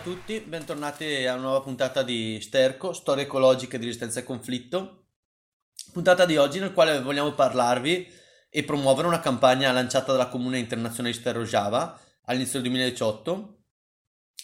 A 0.00 0.02
tutti 0.02 0.40
bentornati 0.40 1.26
a 1.26 1.34
una 1.34 1.42
nuova 1.42 1.60
puntata 1.60 2.02
di 2.02 2.40
Sterco, 2.40 2.94
storie 2.94 3.24
ecologiche 3.24 3.78
di 3.78 3.84
resistenza 3.84 4.20
e 4.20 4.24
conflitto. 4.24 5.08
Puntata 5.92 6.24
di 6.24 6.38
oggi 6.38 6.58
nel 6.58 6.72
quale 6.72 7.02
vogliamo 7.02 7.32
parlarvi 7.32 8.10
e 8.48 8.64
promuovere 8.64 9.08
una 9.08 9.20
campagna 9.20 9.70
lanciata 9.72 10.12
dalla 10.12 10.28
Comune 10.28 10.58
Internazionalista 10.58 11.32
Rojava 11.32 12.00
all'inizio 12.24 12.62
del 12.62 12.70
2018. 12.70 13.58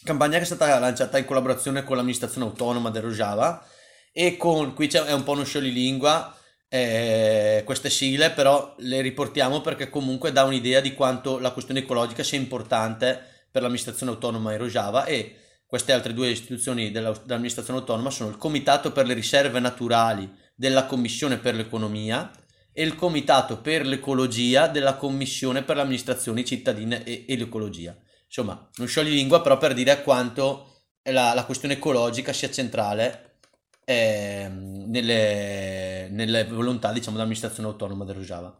Campagna 0.05 0.37
che 0.37 0.43
è 0.43 0.47
stata 0.47 0.79
lanciata 0.79 1.17
in 1.17 1.25
collaborazione 1.25 1.85
con 1.85 1.97
l'amministrazione 1.97 2.47
autonoma 2.49 2.91
del 2.91 3.03
Rojava 3.03 3.67
e 4.13 4.37
con, 4.37 4.75
qui 4.75 4.89
è 4.89 5.13
un 5.15 5.25
po' 5.25 5.33
uno 5.33 5.45
scioglilingua, 5.45 6.37
eh, 6.69 7.63
queste 7.65 7.89
sigle 7.89 8.31
però 8.31 8.75
le 8.81 9.01
riportiamo 9.01 9.63
perché 9.63 9.89
comunque 9.89 10.33
dà 10.33 10.45
un'idea 10.45 10.81
di 10.81 10.93
quanto 10.93 11.39
la 11.39 11.53
questione 11.53 11.81
ecologica 11.81 12.23
sia 12.23 12.37
importante 12.37 13.47
per 13.51 13.63
l'amministrazione 13.63 14.13
autonoma 14.13 14.53
in 14.53 14.59
Rojava 14.59 15.07
e 15.07 15.41
queste 15.67 15.93
altre 15.93 16.15
due 16.15 16.29
istituzioni 16.31 16.91
della- 16.91 17.21
dell'amministrazione 17.25 17.81
autonoma 17.81 18.11
sono 18.11 18.31
il 18.31 18.37
Comitato 18.37 18.93
per 18.93 19.07
le 19.07 19.15
riserve 19.15 19.59
naturali 19.61 20.31
della 20.55 20.87
Commissione 20.87 21.39
per 21.39 21.55
l'economia 21.55 22.31
e 22.73 22.83
il 22.83 22.95
Comitato 22.95 23.61
per 23.61 23.85
l'ecologia 23.85 24.69
della 24.69 24.95
Commissione 24.95 25.63
per 25.63 25.77
le 25.77 25.83
amministrazioni 25.83 26.45
cittadine 26.45 27.03
e, 27.05 27.25
e 27.27 27.37
l'ecologia. 27.37 27.97
Insomma, 28.27 28.69
non 28.77 28.87
scioglilingua 28.87 29.43
però 29.43 29.59
per 29.59 29.73
dire 29.75 30.03
quanto 30.03 30.85
la, 31.05 31.35
la 31.35 31.45
questione 31.45 31.75
ecologica 31.75 32.33
sia 32.33 32.51
centrale 32.51 33.39
ehm, 33.85 34.85
nelle, 34.89 36.09
nelle 36.11 36.45
volontà 36.45 36.93
diciamo, 36.93 37.13
dell'amministrazione 37.13 37.69
autonoma 37.69 38.05
del 38.05 38.17
Rojava. 38.17 38.59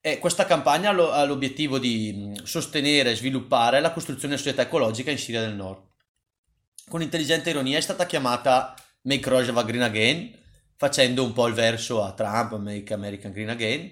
E 0.00 0.18
questa 0.18 0.44
campagna 0.44 0.90
ha 0.90 0.92
lo- 0.92 1.10
ha 1.10 1.24
l'obiettivo 1.24 1.78
di 1.78 2.38
sostenere 2.44 3.10
e 3.10 3.16
sviluppare 3.16 3.80
la 3.80 3.92
costruzione 3.92 4.34
di 4.34 4.40
società 4.40 4.62
ecologica 4.62 5.10
in 5.10 5.18
Siria 5.18 5.40
del 5.40 5.54
Nord. 5.54 5.82
Con 6.88 7.02
intelligente 7.02 7.50
ironia 7.50 7.78
è 7.78 7.80
stata 7.80 8.06
chiamata 8.06 8.72
Make 9.02 9.28
Rojava 9.28 9.64
Green 9.64 9.82
Again, 9.82 10.32
facendo 10.76 11.24
un 11.24 11.32
po' 11.32 11.48
il 11.48 11.54
verso 11.54 12.04
a 12.04 12.12
Trump, 12.12 12.54
Make 12.58 12.94
America 12.94 13.28
Green 13.28 13.48
Again. 13.48 13.90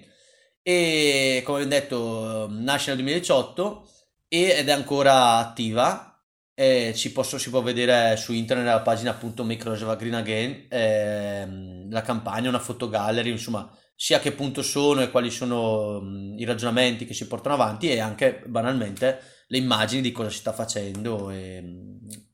E 0.61 1.41
come 1.43 1.63
abbiamo 1.63 1.81
detto, 1.81 2.47
nasce 2.49 2.87
nel 2.93 3.03
2018 3.03 3.89
e- 4.29 4.55
ed 4.59 4.69
è 4.69 4.71
ancora 4.71 5.37
attiva. 5.37 6.17
Ci 6.55 7.11
posso- 7.11 7.37
si 7.37 7.49
può 7.49 7.61
vedere 7.61 8.15
su 8.15 8.31
internet 8.31 8.65
la 8.67 8.79
pagina 8.81 9.11
appunto 9.11 9.43
Make 9.43 9.65
Rojava 9.65 9.95
Green 9.97 10.13
Again, 10.13 10.67
ehm, 10.69 11.91
la 11.91 12.01
campagna, 12.01 12.47
una 12.47 12.59
fotogallery, 12.59 13.29
insomma, 13.29 13.69
sia 13.95 14.17
a 14.17 14.19
che 14.19 14.33
punto 14.33 14.61
sono 14.61 15.01
e 15.01 15.09
quali 15.09 15.31
sono 15.31 16.01
i 16.35 16.43
ragionamenti 16.43 17.05
che 17.05 17.13
si 17.13 17.27
portano 17.27 17.55
avanti 17.55 17.89
e 17.89 17.99
anche 17.99 18.43
banalmente 18.45 19.21
le 19.47 19.57
immagini 19.57 20.01
di 20.01 20.11
cosa 20.11 20.29
si 20.29 20.37
sta 20.37 20.51
facendo 20.51 21.29
e, 21.29 21.63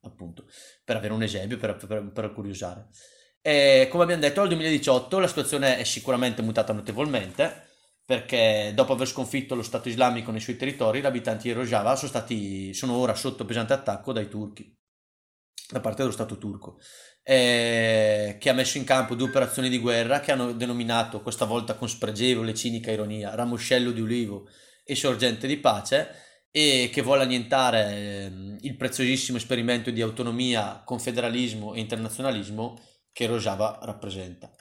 appunto 0.01 0.45
per 0.83 0.95
avere 0.95 1.13
un 1.13 1.23
esempio, 1.23 1.57
per, 1.57 1.75
per, 1.75 2.11
per 2.11 2.33
curiosare. 2.33 2.87
E, 3.41 3.87
come 3.89 4.03
abbiamo 4.03 4.21
detto, 4.21 4.39
nel 4.39 4.49
2018 4.49 5.19
la 5.19 5.27
situazione 5.27 5.77
è 5.77 5.83
sicuramente 5.83 6.41
mutata 6.41 6.73
notevolmente 6.73 7.69
perché 8.03 8.71
dopo 8.73 8.93
aver 8.93 9.07
sconfitto 9.07 9.55
lo 9.55 9.63
Stato 9.63 9.87
islamico 9.87 10.31
nei 10.31 10.41
suoi 10.41 10.57
territori, 10.57 10.99
gli 10.99 11.05
abitanti 11.05 11.47
di 11.47 11.53
Rojava 11.53 11.95
sono, 11.95 12.09
stati, 12.09 12.73
sono 12.73 12.93
ora 12.93 13.13
sotto 13.15 13.45
pesante 13.45 13.73
attacco 13.73 14.11
dai 14.11 14.27
turchi, 14.27 14.75
da 15.69 15.79
parte 15.79 16.01
dello 16.01 16.11
Stato 16.11 16.37
turco 16.37 16.79
eh, 17.23 18.37
che 18.39 18.49
ha 18.49 18.53
messo 18.53 18.77
in 18.77 18.83
campo 18.83 19.15
due 19.15 19.27
operazioni 19.27 19.69
di 19.69 19.77
guerra 19.77 20.19
che 20.19 20.31
hanno 20.31 20.53
denominato 20.53 21.21
questa 21.21 21.45
volta 21.45 21.75
con 21.75 21.87
spregevole 21.87 22.51
e 22.51 22.55
cinica 22.55 22.91
ironia 22.91 23.35
Ramoscello 23.35 23.91
di 23.91 24.01
Ulivo 24.01 24.47
e 24.83 24.95
Sorgente 24.95 25.47
di 25.47 25.57
Pace 25.57 26.09
e 26.51 26.89
che 26.91 27.01
vuole 27.01 27.23
annientare 27.23 27.95
ehm, 27.95 28.57
il 28.61 28.75
preziosissimo 28.75 29.37
esperimento 29.37 29.89
di 29.89 30.01
autonomia, 30.01 30.81
confederalismo 30.83 31.73
e 31.73 31.79
internazionalismo 31.79 32.79
che 33.13 33.25
Rojava 33.25 33.79
rappresenta. 33.83 34.51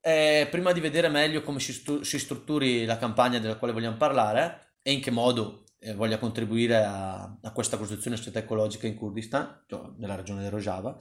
Eh, 0.00 0.46
prima 0.50 0.72
di 0.72 0.80
vedere 0.80 1.08
meglio 1.08 1.42
come 1.42 1.60
si, 1.60 1.72
stu- 1.72 2.02
si 2.02 2.18
strutturi 2.18 2.84
la 2.84 2.98
campagna 2.98 3.38
della 3.38 3.56
quale 3.56 3.72
vogliamo 3.72 3.96
parlare 3.96 4.76
e 4.82 4.92
in 4.92 5.00
che 5.00 5.10
modo 5.10 5.64
eh, 5.80 5.94
voglia 5.94 6.18
contribuire 6.18 6.76
a, 6.76 7.38
a 7.42 7.52
questa 7.52 7.76
costruzione 7.76 8.16
di 8.16 8.22
società 8.22 8.40
ecologica 8.40 8.86
in 8.86 8.94
Kurdistan, 8.94 9.64
cioè 9.66 9.90
nella 9.96 10.14
regione 10.14 10.42
del 10.42 10.50
Rojava, 10.50 10.96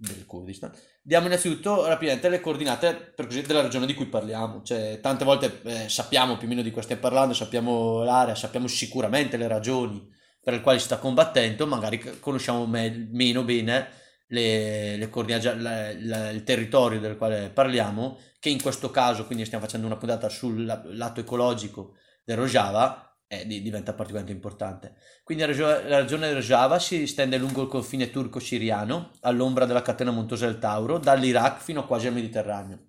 del 0.00 0.24
Kurdistan. 0.24 0.72
Diamo 1.02 1.26
innanzitutto 1.26 1.86
rapidamente 1.86 2.28
le 2.28 2.40
coordinate 2.40 3.12
così, 3.16 3.42
della 3.42 3.60
regione 3.60 3.86
di 3.86 3.94
cui 3.94 4.06
parliamo. 4.06 4.62
Cioè, 4.62 4.98
tante 5.00 5.24
volte 5.24 5.60
eh, 5.64 5.88
sappiamo 5.88 6.36
più 6.36 6.46
o 6.46 6.48
meno 6.50 6.62
di 6.62 6.70
cosa 6.70 6.82
stiamo 6.84 7.02
parlando, 7.02 7.34
sappiamo 7.34 8.02
l'area, 8.02 8.34
sappiamo 8.34 8.66
sicuramente 8.66 9.36
le 9.36 9.46
ragioni 9.46 10.08
per 10.42 10.54
le 10.54 10.60
quali 10.62 10.78
si 10.78 10.86
sta 10.86 10.96
combattendo, 10.98 11.66
magari 11.66 12.18
conosciamo 12.18 12.66
me- 12.66 13.08
meno 13.12 13.42
bene 13.44 13.88
le, 14.28 14.96
le 14.96 15.10
coordinate, 15.10 15.54
la- 15.56 15.92
la- 15.98 16.30
il 16.30 16.44
territorio 16.44 16.98
del 16.98 17.16
quale 17.18 17.50
parliamo, 17.50 18.18
che 18.38 18.48
in 18.48 18.62
questo 18.62 18.90
caso, 18.90 19.26
quindi 19.26 19.44
stiamo 19.44 19.64
facendo 19.64 19.86
una 19.86 19.96
puntata 19.98 20.30
sul 20.30 20.64
la- 20.64 20.82
lato 20.86 21.20
ecologico 21.20 21.96
del 22.24 22.38
Rojava, 22.38 23.09
eh, 23.32 23.46
di- 23.46 23.62
diventa 23.62 23.92
particolarmente 23.92 24.32
importante. 24.36 24.96
Quindi 25.22 25.44
la, 25.44 25.50
regio- 25.50 25.88
la 25.88 26.00
regione 26.00 26.32
Rojava 26.32 26.80
si 26.80 27.02
estende 27.02 27.38
lungo 27.38 27.62
il 27.62 27.68
confine 27.68 28.10
turco-siriano, 28.10 29.12
all'ombra 29.20 29.66
della 29.66 29.82
catena 29.82 30.10
montuosa 30.10 30.46
del 30.46 30.58
Tauro, 30.58 30.98
dall'Iraq 30.98 31.62
fino 31.62 31.86
quasi 31.86 32.08
al 32.08 32.12
Mediterraneo. 32.12 32.86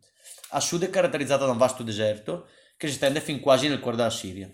A 0.54 0.60
sud 0.60 0.84
è 0.84 0.90
caratterizzata 0.90 1.46
da 1.46 1.52
un 1.52 1.60
vasto 1.60 1.84
deserto 1.84 2.48
che 2.76 2.88
si 2.88 2.94
estende 2.94 3.22
fin 3.22 3.40
quasi 3.40 3.68
nel 3.68 3.80
cuore 3.80 3.98
della 3.98 4.10
Siria. 4.10 4.52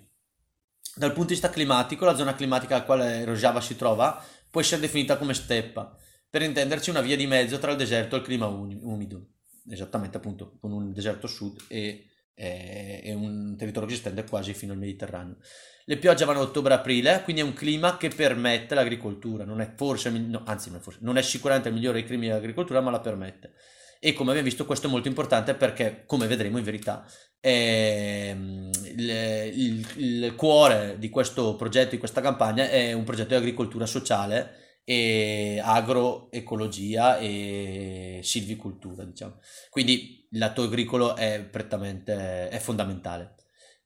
Dal 0.94 1.12
punto 1.12 1.28
di 1.28 1.34
vista 1.34 1.50
climatico, 1.50 2.04
la 2.04 2.16
zona 2.18 2.36
climatica 2.36 2.76
al 2.76 2.84
quale 2.84 3.24
Rojava 3.24 3.62
si 3.62 3.78
trova 3.78 4.22
può 4.52 4.60
essere 4.60 4.82
definita 4.82 5.18
come 5.18 5.34
steppa, 5.34 5.96
per 6.30 6.42
intenderci 6.42 6.90
una 6.90 7.00
via 7.00 7.16
di 7.16 7.28
mezzo 7.28 7.60
tra 7.60 7.72
il 7.72 7.78
deserto 7.78 8.16
e 8.16 8.20
il 8.20 8.26
clima 8.26 8.48
umido, 8.48 9.28
esattamente 9.70 10.18
appunto 10.18 10.58
con 10.60 10.74
un 10.74 10.92
deserto 10.92 11.28
sud 11.28 11.64
e, 11.70 12.08
e- 12.38 13.02
e 13.04 13.14
un 13.14 13.56
territorio 13.58 13.88
che 13.88 13.96
si 13.96 14.00
estende 14.02 14.24
quasi 14.24 14.54
fino 14.54 14.74
al 14.74 14.78
Mediterraneo. 14.80 15.38
Le 15.86 15.98
piogge 15.98 16.26
vanno 16.26 16.42
ottobre-aprile, 16.42 17.22
quindi 17.24 17.42
è 17.42 17.46
un 17.46 17.54
clima 17.54 17.98
che 17.98 18.10
permette 18.10 18.76
l'agricoltura, 18.76 19.44
non 19.46 19.62
è 19.62 19.72
forse, 19.76 20.10
no, 20.12 20.44
anzi 20.46 20.70
non 20.70 20.80
è, 20.80 20.82
forse, 20.82 21.00
non 21.02 21.18
è 21.18 21.22
sicuramente 21.22 21.70
il 21.70 21.76
migliore 21.76 22.00
dei 22.00 22.08
climi 22.08 22.28
dell'agricoltura, 22.28 22.82
ma 22.82 22.92
la 22.92 23.00
permette. 23.00 23.54
E 24.00 24.14
come 24.14 24.30
abbiamo 24.30 24.48
visto 24.48 24.66
questo 24.66 24.88
è 24.88 24.90
molto 24.90 25.08
importante 25.08 25.56
perché, 25.56 26.04
come 26.06 26.28
vedremo 26.28 26.58
in 26.60 26.64
verità, 26.64 27.06
ehm, 27.40 28.70
il, 28.86 29.10
il- 29.56 29.88
il 29.96 30.36
cuore 30.36 30.98
di 31.00 31.10
questo 31.10 31.56
progetto, 31.56 31.92
di 31.92 31.98
questa 31.98 32.22
campagna, 32.22 32.70
è 32.70 32.94
un 32.94 33.04
progetto 33.04 33.30
di 33.30 33.36
agricoltura 33.36 33.86
sociale 33.86 34.67
e 34.90 35.60
agroecologia 35.62 37.18
e 37.18 38.22
silvicoltura, 38.24 39.04
diciamo. 39.04 39.42
Quindi 39.70 40.26
il 40.32 40.40
lato 40.40 40.62
agricolo 40.64 41.18
è 41.18 41.44
prettamente 41.44 42.48
è 42.48 42.58
fondamentale. 42.58 43.36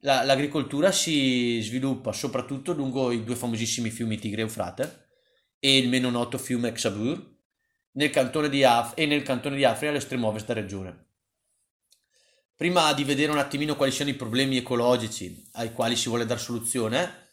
La- 0.02 0.22
l'agricoltura 0.24 0.92
si 0.92 1.60
sviluppa 1.64 2.12
soprattutto 2.14 2.74
lungo 2.74 3.12
i 3.12 3.24
due 3.24 3.36
famosissimi 3.36 3.90
fiumi 3.90 4.20
Tigre 4.20 4.42
e 4.42 4.44
Eufrate 4.44 5.08
e 5.58 5.78
il 5.80 5.90
meno 5.90 6.12
noto 6.12 6.38
fiume 6.38 6.72
Xabur 6.72 7.36
nel 7.94 8.12
cantone 8.12 8.48
di 8.48 8.64
Af- 8.64 8.94
e 8.96 9.08
nel 9.08 9.24
cantone 9.24 9.56
di 9.56 9.66
Afri 9.66 9.88
all'estremo 9.88 10.28
ovest 10.28 10.46
della 10.46 10.62
regione. 10.62 11.06
Prima 12.56 12.94
di 12.94 13.04
vedere 13.04 13.32
un 13.32 13.40
attimino 13.40 13.76
quali 13.76 13.92
siano 13.92 14.12
i 14.12 14.16
problemi 14.16 14.58
ecologici 14.58 15.50
ai 15.54 15.74
quali 15.74 15.96
si 15.96 16.10
vuole 16.10 16.28
dar 16.28 16.40
soluzione, 16.40 17.31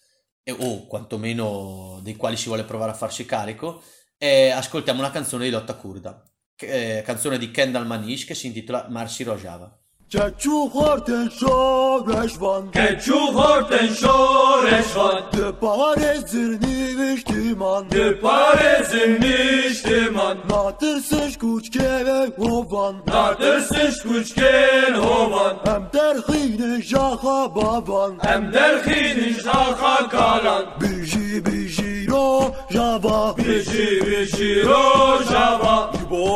o 0.52 0.86
quantomeno 0.86 2.00
dei 2.02 2.16
quali 2.16 2.36
si 2.36 2.46
vuole 2.46 2.64
provare 2.64 2.92
a 2.92 2.94
farsi 2.94 3.24
carico, 3.24 3.82
eh, 4.16 4.50
ascoltiamo 4.50 5.00
una 5.00 5.10
canzone 5.10 5.44
di 5.44 5.50
lotta 5.50 5.74
kurda, 5.76 6.22
eh, 6.56 7.02
canzone 7.04 7.38
di 7.38 7.50
Kendall 7.50 7.86
Manish 7.86 8.24
che 8.24 8.34
si 8.34 8.46
intitola 8.46 8.88
Marsi 8.88 9.22
Rojava. 9.24 9.77
Çe 10.12 10.31
çu 10.38 10.50
horten 10.50 11.28
şoreş 11.40 12.40
van 12.40 12.70
Ke 12.70 13.00
çu 13.05 13.16
horten 13.16 13.87
şoreş 13.87 14.96
van 14.96 15.22
De 15.37 15.52
pare 15.60 16.16
zirni 16.26 16.99
viştiman 16.99 17.90
De 17.90 18.20
pare 18.20 18.84
zirni 18.84 19.38
viştiman 19.64 20.38
Natır 20.50 21.00
sış 21.00 21.38
kuç 21.38 21.70
keve 21.70 22.26
hovan 22.38 22.94
Natır 23.06 23.60
sış 23.60 24.02
kuç 24.02 24.34
ken 24.34 24.94
hovan 24.94 25.56
Hem 25.64 25.88
derhini 25.93 26.82
jaha 26.82 27.55
bavan 27.55 28.14
Hem 28.22 28.52
derhini 28.52 29.34
jaha 29.44 30.08
kalan. 30.08 30.64
Biji 30.81 31.46
biji 31.46 32.06
ro 32.10 32.55
java. 32.70 33.37
Biji 33.37 34.06
biji 34.06 34.64
ro 34.66 35.19
java. 35.31 35.68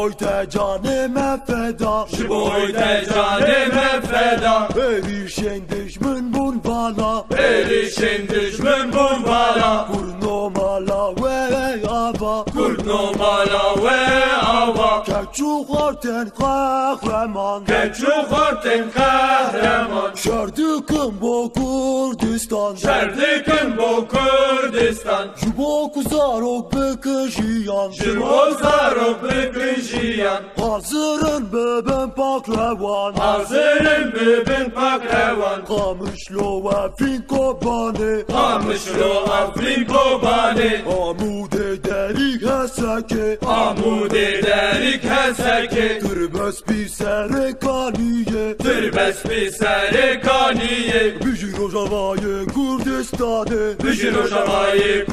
Şiboyte 0.02 0.50
canime 0.50 1.38
feda. 1.46 2.06
Şiboyte 2.16 3.04
canime 3.14 4.00
feda. 4.02 4.68
Erişen 4.76 5.60
düşmün 5.70 6.34
bun 6.34 6.62
bana 6.64 7.24
Erişen 7.38 8.28
düşmün 8.28 8.92
bun 8.92 9.26
bana 9.26 9.86
Kurnumala 9.86 11.16
ve 11.16 11.88
ava. 11.88 12.44
Kurnumala 12.44 13.74
ve 13.84 14.26
ava. 14.36 15.01
Keçu 15.32 15.64
horten 15.68 16.28
kahraman. 16.28 17.64
Keçu 17.64 18.06
horten 18.06 18.90
kahraman. 18.90 20.14
Şerdikin 20.14 21.20
bu 21.20 21.52
Kürdistan. 21.54 22.74
Şerdikin 22.74 23.76
bu 23.78 24.08
Kürdistan. 24.08 25.28
Jibok 25.40 25.94
zarok 26.10 26.72
bekişiyan 26.72 27.90
Jibok 27.90 28.60
zarok 28.62 29.18
bekişiyan 29.24 30.42
Hazırın 30.60 31.52
beben 31.52 32.10
paklevan 32.10 33.12
Hazırın 33.12 34.12
beben 34.12 34.70
paklevan 34.70 35.64
Kamışlo 35.64 36.64
ve 36.64 36.96
finko 36.98 37.60
bani 37.64 38.26
Kamışlo 38.26 39.24
ve 39.28 39.60
finko 39.60 40.22
bani 40.22 40.80
Amude 40.86 41.84
derik 41.84 42.42
hesaki 42.42 43.46
Amude 43.46 44.42
derik 44.42 45.04
hesaki 45.04 45.21
seke 45.30 46.00
Terbes 46.00 46.62
pisere 46.62 47.58
kaniye 47.60 48.56
Terbes 48.56 49.22
pisere 49.22 50.20
kaniye 50.20 51.14
Büjür 51.24 51.58
o 51.58 51.70
javaye 51.70 52.46
Kürdistan'e 52.46 53.78
Büjür 53.82 54.14
o 54.14 54.28
javaye 54.28 55.04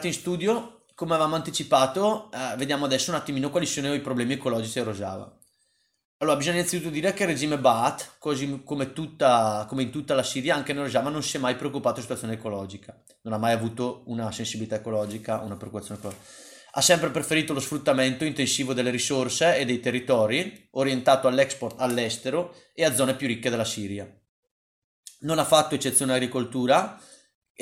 Bentornati 0.00 0.06
in 0.06 0.14
studio, 0.14 0.84
come 0.94 1.12
avevamo 1.12 1.34
anticipato, 1.34 2.30
eh, 2.32 2.56
vediamo 2.56 2.86
adesso 2.86 3.10
un 3.10 3.18
attimino 3.18 3.50
quali 3.50 3.66
sono 3.66 3.92
i 3.92 4.00
problemi 4.00 4.32
ecologici 4.32 4.78
a 4.78 4.84
Rojava. 4.84 5.38
Allora, 6.18 6.36
bisogna 6.36 6.56
innanzitutto 6.56 6.88
dire 6.88 7.12
che 7.12 7.24
il 7.24 7.28
regime 7.28 7.58
Baath, 7.58 8.16
così 8.18 8.62
come, 8.64 8.94
tutta- 8.94 9.66
come 9.68 9.82
in 9.82 9.90
tutta 9.90 10.14
la 10.14 10.22
Siria, 10.22 10.54
anche 10.54 10.72
in 10.72 10.78
Rojava 10.78 11.10
non 11.10 11.22
si 11.22 11.36
è 11.36 11.38
mai 11.40 11.54
preoccupato 11.54 11.96
di 11.96 12.00
situazione 12.00 12.32
ecologica, 12.32 12.98
non 13.22 13.34
ha 13.34 13.36
mai 13.36 13.52
avuto 13.52 14.04
una 14.06 14.32
sensibilità 14.32 14.76
ecologica, 14.76 15.40
una 15.40 15.56
preoccupazione 15.56 16.00
ecologica. 16.00 16.26
Ha 16.72 16.80
sempre 16.80 17.10
preferito 17.10 17.52
lo 17.52 17.60
sfruttamento 17.60 18.24
intensivo 18.24 18.72
delle 18.72 18.90
risorse 18.90 19.58
e 19.58 19.66
dei 19.66 19.80
territori, 19.80 20.68
orientato 20.70 21.28
all'export 21.28 21.78
all'estero 21.78 22.54
e 22.72 22.86
a 22.86 22.94
zone 22.94 23.16
più 23.16 23.26
ricche 23.26 23.50
della 23.50 23.66
Siria. 23.66 24.10
Non 25.20 25.38
ha 25.38 25.44
fatto 25.44 25.74
eccezione 25.74 26.12
all'agricoltura, 26.12 26.98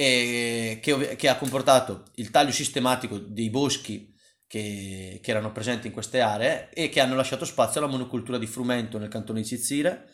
e 0.01 0.79
che, 0.81 1.17
che 1.17 1.29
ha 1.29 1.37
comportato 1.37 2.05
il 2.15 2.31
taglio 2.31 2.53
sistematico 2.53 3.19
dei 3.19 3.51
boschi 3.51 4.15
che, 4.47 5.19
che 5.21 5.31
erano 5.33 5.51
presenti 5.51 5.89
in 5.89 5.93
queste 5.93 6.21
aree 6.21 6.71
e 6.73 6.89
che 6.89 7.01
hanno 7.01 7.17
lasciato 7.17 7.45
spazio 7.45 7.81
alla 7.81 7.91
monocultura 7.91 8.39
di 8.39 8.47
frumento 8.47 8.97
nel 8.99 9.09
cantone 9.09 9.41
di 9.41 9.47
Cizire, 9.49 10.09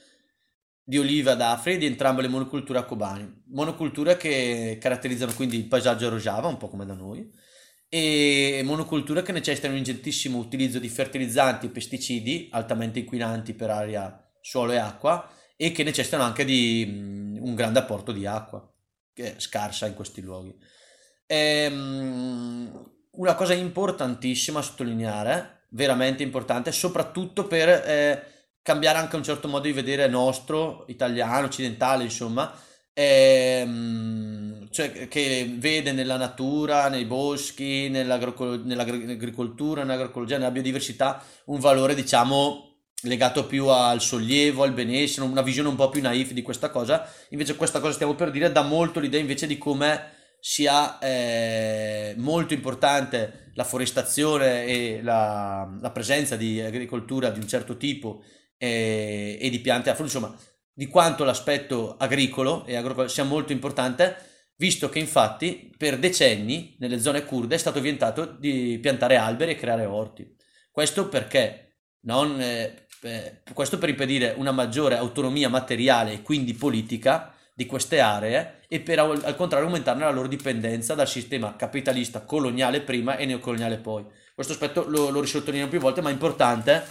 di 0.83 0.97
olive 0.97 1.33
ad 1.33 1.43
Afri 1.43 1.75
e 1.75 1.77
di 1.77 1.85
entrambe 1.85 2.23
le 2.23 2.29
monoculture 2.29 2.79
a 2.79 2.85
Kobani. 2.85 3.43
Monoculture 3.49 4.17
che 4.17 4.79
caratterizzano 4.81 5.35
quindi 5.35 5.59
il 5.59 5.67
paesaggio 5.67 6.07
a 6.07 6.11
Rojava, 6.11 6.49
un 6.49 6.57
po' 6.57 6.69
come 6.69 6.87
da 6.87 6.95
noi, 6.95 7.31
e 7.87 8.63
monoculture 8.65 9.21
che 9.21 9.33
necessitano 9.33 9.75
un 9.75 9.81
ingentissimo 9.81 10.39
utilizzo 10.39 10.79
di 10.79 10.89
fertilizzanti 10.89 11.67
e 11.67 11.69
pesticidi 11.69 12.49
altamente 12.53 13.01
inquinanti 13.01 13.53
per 13.53 13.69
aria, 13.69 14.33
suolo 14.41 14.73
e 14.73 14.79
acqua 14.79 15.31
e 15.55 15.73
che 15.73 15.83
necessitano 15.83 16.23
anche 16.23 16.47
di 16.47 16.87
mm, 16.89 17.37
un 17.43 17.55
grande 17.55 17.81
apporto 17.81 18.11
di 18.11 18.25
acqua 18.25 18.67
scarsa 19.37 19.87
in 19.87 19.95
questi 19.95 20.21
luoghi. 20.21 20.55
Ehm, 21.27 22.93
una 23.13 23.35
cosa 23.35 23.55
importantissima 23.55 24.61
da 24.61 24.67
sottolineare, 24.67 25.67
veramente 25.71 26.23
importante, 26.23 26.73
soprattutto 26.73 27.47
per 27.47 27.69
eh, 27.69 28.23
cambiare 28.63 28.99
anche 28.99 29.17
un 29.17 29.23
certo 29.23 29.49
modo 29.49 29.67
di 29.67 29.73
vedere 29.73 30.09
nostro, 30.09 30.85
italiano, 30.89 31.47
occidentale, 31.47 32.05
insomma, 32.05 32.53
ehm, 32.93 34.71
cioè 34.71 35.09
che 35.09 35.55
vede 35.59 35.93
nella 35.93 36.17
natura, 36.17 36.89
nei 36.89 37.05
boschi, 37.05 37.89
nell'agrico- 37.89 38.57
nell'agricoltura, 38.57 39.83
nell'agroecologia, 39.83 40.39
nella 40.39 40.51
biodiversità 40.51 41.23
un 41.47 41.61
valore, 41.61 41.95
diciamo, 41.95 42.74
legato 43.05 43.47
più 43.47 43.69
al 43.69 44.01
sollievo, 44.01 44.63
al 44.63 44.73
benessere, 44.73 45.27
una 45.27 45.43
visione 45.43 45.69
un 45.69 45.77
po' 45.77 45.89
più 45.89 46.03
naif 46.03 46.33
di 46.33 46.43
questa 46.43 46.71
cosa. 46.71 47.09
Invece 47.31 47.57
questa 47.57 47.81
cosa 47.81 47.93
stiamo 47.93 48.15
per 48.15 48.31
dire 48.31 48.53
dà 48.53 48.63
molto 48.63 49.01
l'idea 49.01 49.21
invece 49.21 49.47
di 49.47 49.59
come 49.59 50.13
sia 50.41 50.99
eh, 50.99 52.15
molto 52.19 52.53
importante 52.53 53.51
la 53.55 53.65
forestazione 53.65 54.67
e 54.67 55.01
la, 55.03 55.79
la 55.81 55.91
presenza 55.91 56.37
di 56.37 56.61
agricoltura 56.61 57.31
di 57.31 57.41
un 57.41 57.49
certo 57.49 57.79
tipo 57.79 58.23
e, 58.59 59.39
e 59.41 59.49
di 59.49 59.61
piante 59.61 59.89
a 59.89 59.95
frutto, 59.95 60.17
insomma, 60.17 60.37
di 60.73 60.87
quanto 60.87 61.25
l'aspetto 61.25 61.97
agricolo 61.97 62.67
e 62.67 62.77
agricolo 62.77 63.09
sia 63.09 63.25
molto 63.25 63.53
importante, 63.53 64.17
visto 64.57 64.89
che 64.89 64.99
infatti 64.99 65.73
per 65.79 65.99
decenni 65.99 66.77
nelle 66.79 67.01
zone 67.01 67.25
kurde 67.25 67.55
è 67.55 67.59
stato 67.59 67.81
vietato 67.81 68.27
di 68.27 68.79
piantare 68.83 69.17
alberi 69.17 69.53
e 69.53 69.57
creare 69.57 69.87
orti. 69.87 70.31
Questo 70.71 71.09
perché 71.09 71.64
non, 72.05 72.41
eh, 72.41 72.87
questo 73.53 73.79
per 73.79 73.91
impedire 73.91 74.35
una 74.37 74.53
maggiore 74.53 74.97
autonomia 74.97 75.49
materiale 75.49 76.13
e 76.13 76.23
quindi 76.23 76.55
politica 76.55 77.35
di 77.55 77.67
queste 77.67 78.01
aree 78.01 78.63
e 78.67 78.81
per 78.81 78.99
al 78.99 79.37
contrario 79.37 79.67
aumentarne 79.67 80.05
la 80.05 80.11
loro 80.11 80.27
dipendenza 80.27 80.95
dal 80.95 81.07
sistema 81.07 81.55
capitalista 81.55 82.23
coloniale 82.23 82.81
prima 82.81 83.17
e 83.17 83.27
neocoloniale 83.27 83.77
poi. 83.79 84.05
Questo 84.35 84.55
aspetto 84.55 84.85
lo, 84.89 85.11
lo 85.11 85.21
risottolineiamo 85.21 85.71
più 85.71 85.81
volte, 85.81 86.01
ma 86.01 86.09
è 86.09 86.13
importante 86.13 86.83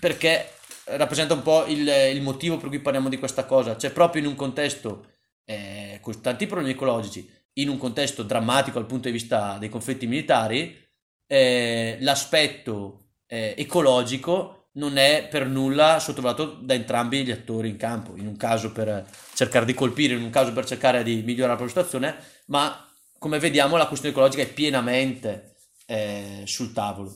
perché 0.00 0.52
rappresenta 0.84 1.34
un 1.34 1.42
po' 1.42 1.66
il, 1.66 1.86
il 1.86 2.22
motivo 2.22 2.56
per 2.56 2.68
cui 2.68 2.78
parliamo 2.78 3.08
di 3.08 3.18
questa 3.18 3.44
cosa. 3.44 3.76
Cioè, 3.76 3.90
proprio 3.90 4.22
in 4.22 4.28
un 4.28 4.34
contesto 4.34 5.08
eh, 5.44 5.98
con 6.00 6.20
tanti 6.22 6.46
problemi 6.46 6.72
ecologici, 6.72 7.28
in 7.54 7.68
un 7.68 7.76
contesto 7.76 8.22
drammatico 8.22 8.78
dal 8.78 8.88
punto 8.88 9.08
di 9.08 9.14
vista 9.14 9.58
dei 9.58 9.68
conflitti 9.68 10.06
militari, 10.06 10.82
eh, 11.26 11.98
l'aspetto 12.00 13.08
eh, 13.26 13.54
ecologico 13.58 14.55
non 14.76 14.96
è 14.96 15.26
per 15.30 15.46
nulla 15.46 15.98
sottovalutato 15.98 16.58
da 16.60 16.74
entrambi 16.74 17.24
gli 17.24 17.30
attori 17.30 17.68
in 17.68 17.76
campo, 17.76 18.16
in 18.16 18.26
un 18.26 18.36
caso 18.36 18.72
per 18.72 19.06
cercare 19.34 19.64
di 19.64 19.74
colpire, 19.74 20.14
in 20.14 20.22
un 20.22 20.30
caso 20.30 20.52
per 20.52 20.66
cercare 20.66 21.02
di 21.02 21.22
migliorare 21.22 21.58
la 21.58 21.64
propria 21.64 21.82
situazione, 21.82 22.16
ma 22.46 22.86
come 23.18 23.38
vediamo 23.38 23.76
la 23.76 23.86
questione 23.86 24.14
ecologica 24.14 24.42
è 24.42 24.52
pienamente 24.52 25.56
eh, 25.86 26.42
sul 26.44 26.72
tavolo. 26.72 27.14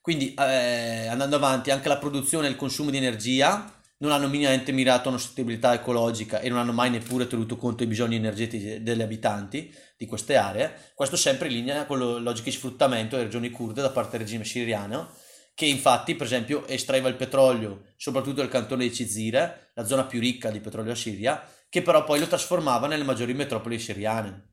Quindi 0.00 0.34
eh, 0.34 1.06
andando 1.06 1.36
avanti, 1.36 1.70
anche 1.70 1.88
la 1.88 1.96
produzione 1.96 2.46
e 2.46 2.50
il 2.50 2.56
consumo 2.56 2.90
di 2.90 2.98
energia 2.98 3.72
non 3.98 4.12
hanno 4.12 4.28
minimamente 4.28 4.70
mirato 4.70 5.08
a 5.08 5.12
una 5.12 5.20
sostenibilità 5.20 5.72
ecologica 5.72 6.40
e 6.40 6.50
non 6.50 6.58
hanno 6.58 6.72
mai 6.72 6.90
neppure 6.90 7.26
tenuto 7.26 7.56
conto 7.56 7.78
dei 7.78 7.86
bisogni 7.86 8.16
energetici 8.16 8.82
degli 8.82 9.00
abitanti 9.00 9.74
di 9.96 10.04
queste 10.04 10.36
aree. 10.36 10.92
Questo 10.94 11.16
sempre 11.16 11.48
in 11.48 11.54
linea 11.54 11.86
con 11.86 11.98
le 11.98 12.20
logiche 12.20 12.50
di 12.50 12.56
sfruttamento 12.56 13.16
delle 13.16 13.28
regioni 13.28 13.48
kurde 13.48 13.80
da 13.80 13.88
parte 13.88 14.18
del 14.18 14.26
regime 14.26 14.44
siriano 14.44 15.08
che 15.54 15.66
infatti, 15.66 16.16
per 16.16 16.26
esempio, 16.26 16.66
estraeva 16.66 17.08
il 17.08 17.14
petrolio 17.14 17.92
soprattutto 17.96 18.40
nel 18.40 18.50
cantone 18.50 18.84
di 18.84 18.94
Cizire, 18.94 19.70
la 19.74 19.86
zona 19.86 20.04
più 20.04 20.20
ricca 20.20 20.50
di 20.50 20.60
petrolio 20.60 20.92
a 20.92 20.96
Siria, 20.96 21.48
che 21.68 21.80
però 21.80 22.04
poi 22.04 22.20
lo 22.20 22.26
trasformava 22.26 22.86
nelle 22.86 23.04
maggiori 23.04 23.34
metropoli 23.34 23.78
siriane. 23.78 24.50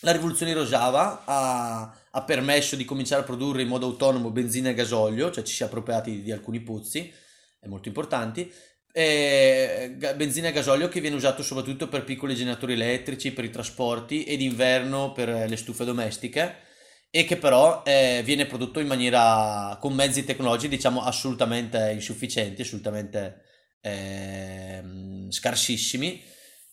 La 0.00 0.12
rivoluzione 0.12 0.52
di 0.52 0.58
Rojava 0.58 1.24
ha, 1.24 1.94
ha, 2.10 2.22
permesso 2.22 2.74
di 2.74 2.84
cominciare 2.84 3.22
a 3.22 3.24
produrre 3.24 3.62
in 3.62 3.68
modo 3.68 3.86
autonomo 3.86 4.30
benzina 4.30 4.70
e 4.70 4.74
gasolio, 4.74 5.30
cioè 5.30 5.44
ci 5.44 5.54
si 5.54 5.62
è 5.62 5.66
appropriati 5.66 6.22
di 6.22 6.32
alcuni 6.32 6.60
pozzi, 6.60 7.12
molto 7.66 7.88
importanti, 7.88 8.52
e 8.92 9.94
benzina 10.16 10.48
e 10.48 10.52
gasolio 10.52 10.88
che 10.88 11.00
viene 11.00 11.16
usato 11.16 11.42
soprattutto 11.42 11.88
per 11.88 12.04
piccoli 12.04 12.34
generatori 12.34 12.72
elettrici, 12.72 13.32
per 13.32 13.44
i 13.44 13.50
trasporti 13.50 14.24
e 14.24 14.36
d'inverno 14.36 15.12
per 15.12 15.48
le 15.48 15.56
stufe 15.56 15.84
domestiche 15.84 16.68
e 17.10 17.24
che 17.24 17.36
però 17.36 17.82
eh, 17.84 18.22
viene 18.24 18.46
prodotto 18.46 18.78
in 18.78 18.86
maniera 18.86 19.76
con 19.80 19.94
mezzi 19.94 20.24
tecnologici 20.24 20.68
diciamo 20.68 21.02
assolutamente 21.02 21.90
insufficienti, 21.92 22.62
assolutamente 22.62 23.42
eh, 23.80 24.82
scarsissimi. 25.28 26.22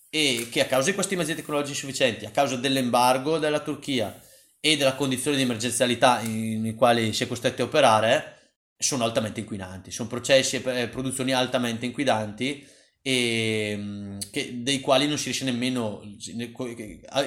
E 0.10 0.48
che 0.50 0.62
a 0.62 0.66
causa 0.66 0.90
di 0.90 0.96
questi 0.96 1.16
mezzi 1.16 1.36
tecnologici 1.36 1.72
insufficienti, 1.72 2.26
a 2.26 2.32
causa 2.32 2.56
dell'embargo 2.56 3.40
della 3.40 3.60
Turchia 3.60 4.22
e 4.60 4.78
della 4.78 4.96
condizione 4.96 5.36
di 5.36 5.44
emergenzialità 5.44 6.22
in, 6.22 6.66
in 6.66 6.76
quali 6.76 7.14
si 7.14 7.24
è 7.24 7.28
costretti 7.28 7.62
a 7.62 7.66
operare, 7.66 8.38
sono 8.78 9.04
altamente 9.04 9.40
inquinanti, 9.40 9.92
sono 9.92 10.08
processi 10.08 10.62
e 10.64 10.88
produzioni 10.88 11.34
altamente 11.34 11.86
inquinanti 11.86 12.66
e 13.02 13.76
mm, 13.76 14.18
che, 14.32 14.62
dei 14.62 14.80
quali 14.82 15.08
non 15.08 15.18
si 15.18 15.26
riesce 15.26 15.46
nemmeno 15.46 16.02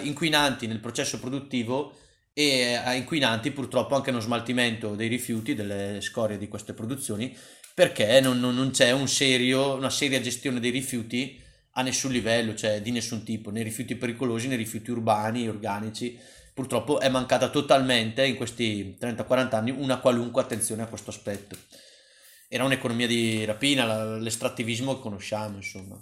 inquinanti 0.02 0.66
nel 0.66 0.78
processo 0.78 1.18
produttivo 1.18 1.96
e 2.40 2.97
inquinanti 2.97 3.50
purtroppo 3.50 3.94
anche 3.94 4.11
nello 4.11 4.23
smaltimento 4.23 4.94
dei 4.94 5.09
rifiuti, 5.09 5.54
delle 5.54 6.00
scorie 6.00 6.38
di 6.38 6.49
queste 6.49 6.73
produzioni, 6.73 7.37
perché 7.75 8.18
non, 8.20 8.40
non, 8.40 8.54
non 8.54 8.70
c'è 8.70 8.92
un 8.92 9.09
serio, 9.09 9.75
una 9.75 9.90
seria 9.90 10.20
gestione 10.20 10.59
dei 10.59 10.70
rifiuti 10.70 11.38
a 11.73 11.82
nessun 11.82 12.11
livello, 12.11 12.54
cioè 12.54 12.80
di 12.80 12.90
nessun 12.92 13.25
tipo, 13.25 13.50
nei 13.50 13.62
rifiuti 13.62 13.94
pericolosi, 13.94 14.49
nei 14.49 14.56
rifiuti 14.56 14.90
urbani, 14.90 15.49
organici. 15.49 16.18
Purtroppo 16.54 16.99
è 16.99 17.09
mancata 17.11 17.50
totalmente 17.50 18.25
in 18.25 18.37
questi 18.37 18.97
30-40 18.99 19.54
anni 19.54 19.70
una 19.70 19.99
qualunque 19.99 20.40
attenzione 20.42 20.82
a 20.82 20.87
questo 20.87 21.11
aspetto. 21.11 21.56
Era 22.49 22.64
un'economia 22.64 23.06
di 23.06 23.44
rapina, 23.44 24.16
l'estrattivismo 24.16 24.94
che 24.94 25.00
conosciamo, 25.00 25.56
insomma. 25.56 26.00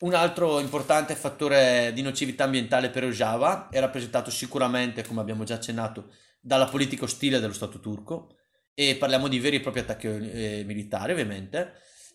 Un 0.00 0.14
altro 0.14 0.60
importante 0.60 1.14
fattore 1.14 1.92
di 1.92 2.00
nocività 2.00 2.44
ambientale 2.44 2.88
per 2.88 3.02
Rojava 3.02 3.68
è 3.68 3.80
rappresentato 3.80 4.30
sicuramente, 4.30 5.06
come 5.06 5.20
abbiamo 5.20 5.44
già 5.44 5.56
accennato, 5.56 6.14
dalla 6.40 6.64
politica 6.64 7.04
ostile 7.04 7.38
dello 7.38 7.52
Stato 7.52 7.80
turco 7.80 8.36
e 8.72 8.96
parliamo 8.96 9.28
di 9.28 9.38
veri 9.38 9.56
e 9.56 9.60
propri 9.60 9.80
attacchi 9.80 10.06
eh, 10.06 10.62
militari 10.64 11.12
ovviamente. 11.12 11.74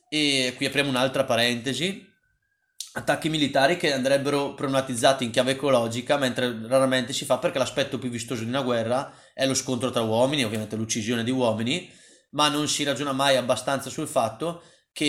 E 0.09 0.53
qui 0.55 0.65
apriamo 0.65 0.89
un'altra 0.89 1.25
parentesi. 1.25 2.03
Attacchi 2.93 3.29
militari 3.29 3.77
che 3.77 3.93
andrebbero 3.93 4.55
problematizzati 4.55 5.23
in 5.23 5.29
chiave 5.29 5.51
ecologica 5.51 6.17
mentre 6.17 6.57
raramente 6.67 7.13
si 7.13 7.23
fa 7.23 7.37
perché 7.37 7.59
l'aspetto 7.59 7.99
più 7.99 8.09
vistoso 8.09 8.41
di 8.41 8.49
una 8.49 8.63
guerra 8.63 9.13
è 9.31 9.45
lo 9.45 9.53
scontro 9.53 9.91
tra 9.91 10.01
uomini 10.01 10.43
ovviamente 10.43 10.75
l'uccisione 10.75 11.23
di 11.23 11.31
uomini 11.31 11.91
ma 12.31 12.47
non 12.47 12.67
si 12.69 12.83
ragiona 12.83 13.11
mai 13.11 13.35
abbastanza 13.35 13.89
sul 13.89 14.07
fatto 14.07 14.63
che 14.95 15.03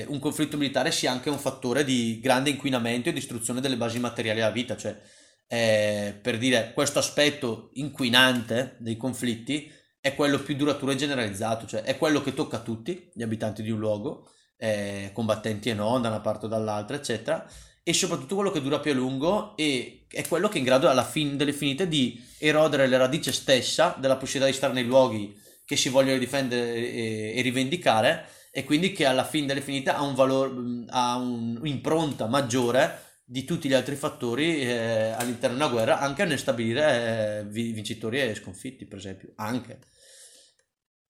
eh, 0.00 0.06
un 0.08 0.18
conflitto 0.18 0.56
militare 0.56 0.90
sia 0.90 1.12
anche 1.12 1.28
un 1.28 1.38
fattore 1.38 1.84
di 1.84 2.20
grande 2.22 2.48
inquinamento 2.48 3.10
e 3.10 3.12
distruzione 3.12 3.60
delle 3.60 3.76
basi 3.76 4.00
materiali 4.00 4.38
della 4.38 4.50
vita, 4.50 4.78
cioè 4.78 4.98
eh, 5.46 6.18
per 6.22 6.38
dire 6.38 6.72
questo 6.72 7.00
aspetto 7.00 7.68
inquinante 7.74 8.76
dei 8.78 8.96
conflitti 8.96 9.70
è 10.00 10.14
quello 10.14 10.40
più 10.40 10.56
duraturo 10.56 10.92
e 10.92 10.96
generalizzato, 10.96 11.66
cioè 11.66 11.82
è 11.82 11.98
quello 11.98 12.22
che 12.22 12.32
tocca 12.32 12.56
a 12.56 12.60
tutti 12.60 13.10
gli 13.12 13.22
abitanti 13.22 13.62
di 13.62 13.70
un 13.70 13.78
luogo, 13.78 14.30
eh, 14.56 15.10
combattenti 15.12 15.68
e 15.68 15.74
non 15.74 16.00
da 16.00 16.08
una 16.08 16.20
parte 16.20 16.46
o 16.46 16.48
dall'altra, 16.48 16.96
eccetera, 16.96 17.46
e 17.82 17.92
soprattutto 17.92 18.36
quello 18.36 18.50
che 18.50 18.62
dura 18.62 18.80
più 18.80 18.92
a 18.92 18.94
lungo 18.94 19.54
e 19.54 20.06
è 20.08 20.26
quello 20.26 20.48
che 20.48 20.54
è 20.54 20.58
in 20.60 20.64
grado 20.64 20.88
alla 20.88 21.04
fine 21.04 21.36
delle 21.36 21.52
finite 21.52 21.88
di 21.88 22.18
erodere 22.38 22.88
la 22.88 22.96
radice 22.96 23.32
stessa 23.32 23.94
della 24.00 24.16
possibilità 24.16 24.50
di 24.50 24.56
stare 24.56 24.72
nei 24.72 24.84
luoghi 24.84 25.38
che 25.62 25.76
si 25.76 25.90
vogliono 25.90 26.16
difendere 26.16 26.74
e, 26.74 27.34
e 27.36 27.42
rivendicare 27.42 28.42
e 28.56 28.62
quindi 28.62 28.92
che 28.92 29.04
alla 29.04 29.24
fine 29.24 29.46
delle 29.46 29.60
finite 29.60 29.90
ha 29.90 30.00
un 30.02 30.14
valore, 30.14 30.84
ha 30.90 31.16
un'impronta 31.16 32.28
maggiore 32.28 33.16
di 33.24 33.42
tutti 33.42 33.66
gli 33.66 33.72
altri 33.72 33.96
fattori 33.96 34.60
eh, 34.60 35.08
all'interno 35.08 35.56
di 35.56 35.62
una 35.62 35.72
guerra, 35.72 35.98
anche 35.98 36.24
nel 36.24 36.38
stabilire 36.38 37.40
eh, 37.40 37.44
vincitori 37.46 38.20
e 38.20 38.32
sconfitti, 38.36 38.86
per 38.86 38.98
esempio, 38.98 39.32
anche. 39.34 39.80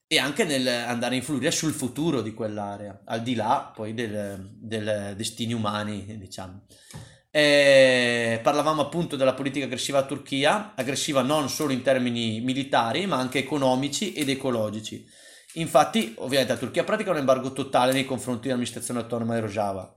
E 0.07 0.19
anche 0.19 0.45
nel 0.45 0.67
andare 0.67 1.17
a 1.17 1.19
influire 1.19 1.51
sul 1.51 1.73
futuro 1.73 2.23
di 2.23 2.33
quell'area, 2.33 3.03
al 3.05 3.23
di 3.23 3.35
là 3.35 3.71
poi 3.75 3.93
del 3.93 5.13
destini 5.15 5.53
umani, 5.53 6.17
diciamo. 6.17 6.65
E 7.31 8.41
parlavamo 8.43 8.81
appunto 8.81 9.17
della 9.17 9.35
politica 9.35 9.67
aggressiva 9.67 9.99
a 9.99 10.07
Turchia, 10.07 10.73
aggressiva 10.75 11.21
non 11.21 11.51
solo 11.51 11.75
in 11.75 11.83
termini 11.83 12.41
militari, 12.41 13.05
ma 13.05 13.19
anche 13.19 13.41
economici 13.41 14.15
ed 14.15 14.31
ecologici 14.31 15.07
Infatti, 15.55 16.15
ovviamente 16.19 16.53
la 16.53 16.59
Turchia 16.59 16.85
pratica 16.85 17.11
un 17.11 17.19
embargo 17.19 17.53
totale 17.53 17.93
nei 17.93 18.05
confronti 18.05 18.43
dell'amministrazione 18.43 19.01
autonoma 19.01 19.35
di 19.35 19.41
Rojava, 19.41 19.95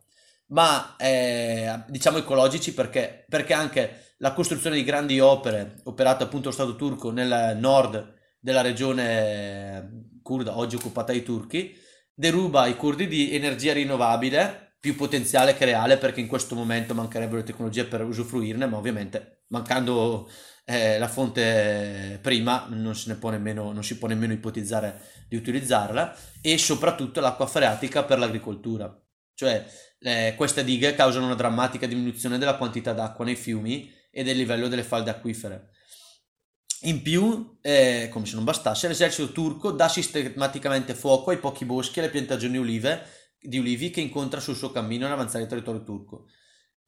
ma 0.48 0.96
eh, 0.98 1.84
diciamo 1.88 2.20
ecologici 2.20 2.74
perché, 2.74 3.26
perché 3.28 3.54
anche 3.54 4.14
la 4.18 4.34
costruzione 4.34 4.76
di 4.76 4.84
grandi 4.84 5.20
opere 5.20 5.82
operate 5.86 6.24
appunto 6.24 6.50
dallo 6.50 6.54
Stato 6.54 6.76
turco 6.76 7.12
nel 7.12 7.58
nord 7.58 8.16
della 8.40 8.62
regione 8.62 10.20
kurda, 10.22 10.58
oggi 10.58 10.76
occupata 10.76 11.12
dai 11.12 11.24
turchi, 11.24 11.76
deruba 12.14 12.68
i 12.68 12.76
kurdi 12.76 13.08
di 13.08 13.34
energia 13.34 13.74
rinnovabile 13.74 14.76
più 14.80 14.96
potenziale 14.96 15.56
che 15.56 15.66
reale 15.66 15.98
perché 15.98 16.20
in 16.20 16.28
questo 16.28 16.56
momento 16.56 16.94
mancherebbero 16.94 17.38
le 17.38 17.44
tecnologie 17.44 17.86
per 17.86 18.04
usufruirne, 18.04 18.68
ma 18.68 18.78
ovviamente 18.78 19.37
mancando 19.48 20.30
eh, 20.66 20.98
la 20.98 21.08
fonte 21.08 22.20
prima 22.22 22.66
non, 22.70 22.94
nemmeno, 23.24 23.72
non, 23.72 23.84
si 23.84 23.98
può 23.98 24.08
nemmeno 24.08 24.34
ipotizzare 24.34 25.01
di 25.27 25.36
utilizzarla 25.36 26.16
e 26.42 26.58
soprattutto 26.58 27.22
l'acqua 27.22 27.48
freatica 27.48 28.04
per 28.04 28.20
l'agricoltura. 28.20 28.94
Cioè 29.34 29.66
eh, 30.00 30.34
queste 30.36 30.63
dighe 30.63 30.94
causano 30.96 31.25
una 31.25 31.36
drammatica 31.36 31.88
diminuzione 31.88 32.38
della 32.38 32.58
quantità 32.58 32.94
d'acqua 32.94 33.24
nei 33.24 33.36
fiumi 33.36 33.94
e 34.12 34.24
del 34.24 34.36
livello 34.36 34.68
delle 34.68 34.84
falde 34.84 35.10
acquifere. 35.10 35.70
In 36.82 37.01
più, 37.01 37.58
eh, 37.62 38.10
come 38.12 38.25
se 38.25 38.36
non 38.36 38.44
bastasse, 38.44 38.88
l'esercito 38.88 39.32
turco 39.32 39.72
dà 39.72 39.88
sistematicamente 39.88 40.94
fuoco 40.94 41.32
ai 41.32 41.38
pochi 41.38 41.66
boschi 41.66 42.00
e 42.00 42.04
alle 42.04 42.12
piantagioni 42.12 42.58
olive, 42.58 43.04
di 43.39 43.58
ulivi 43.58 43.89
che 43.89 44.01
incontra 44.01 44.39
sul 44.39 44.56
suo 44.56 44.72
cammino 44.72 45.06
nell'avanzare 45.06 45.44
il 45.44 45.50
territorio 45.50 45.84
turco. 45.84 46.25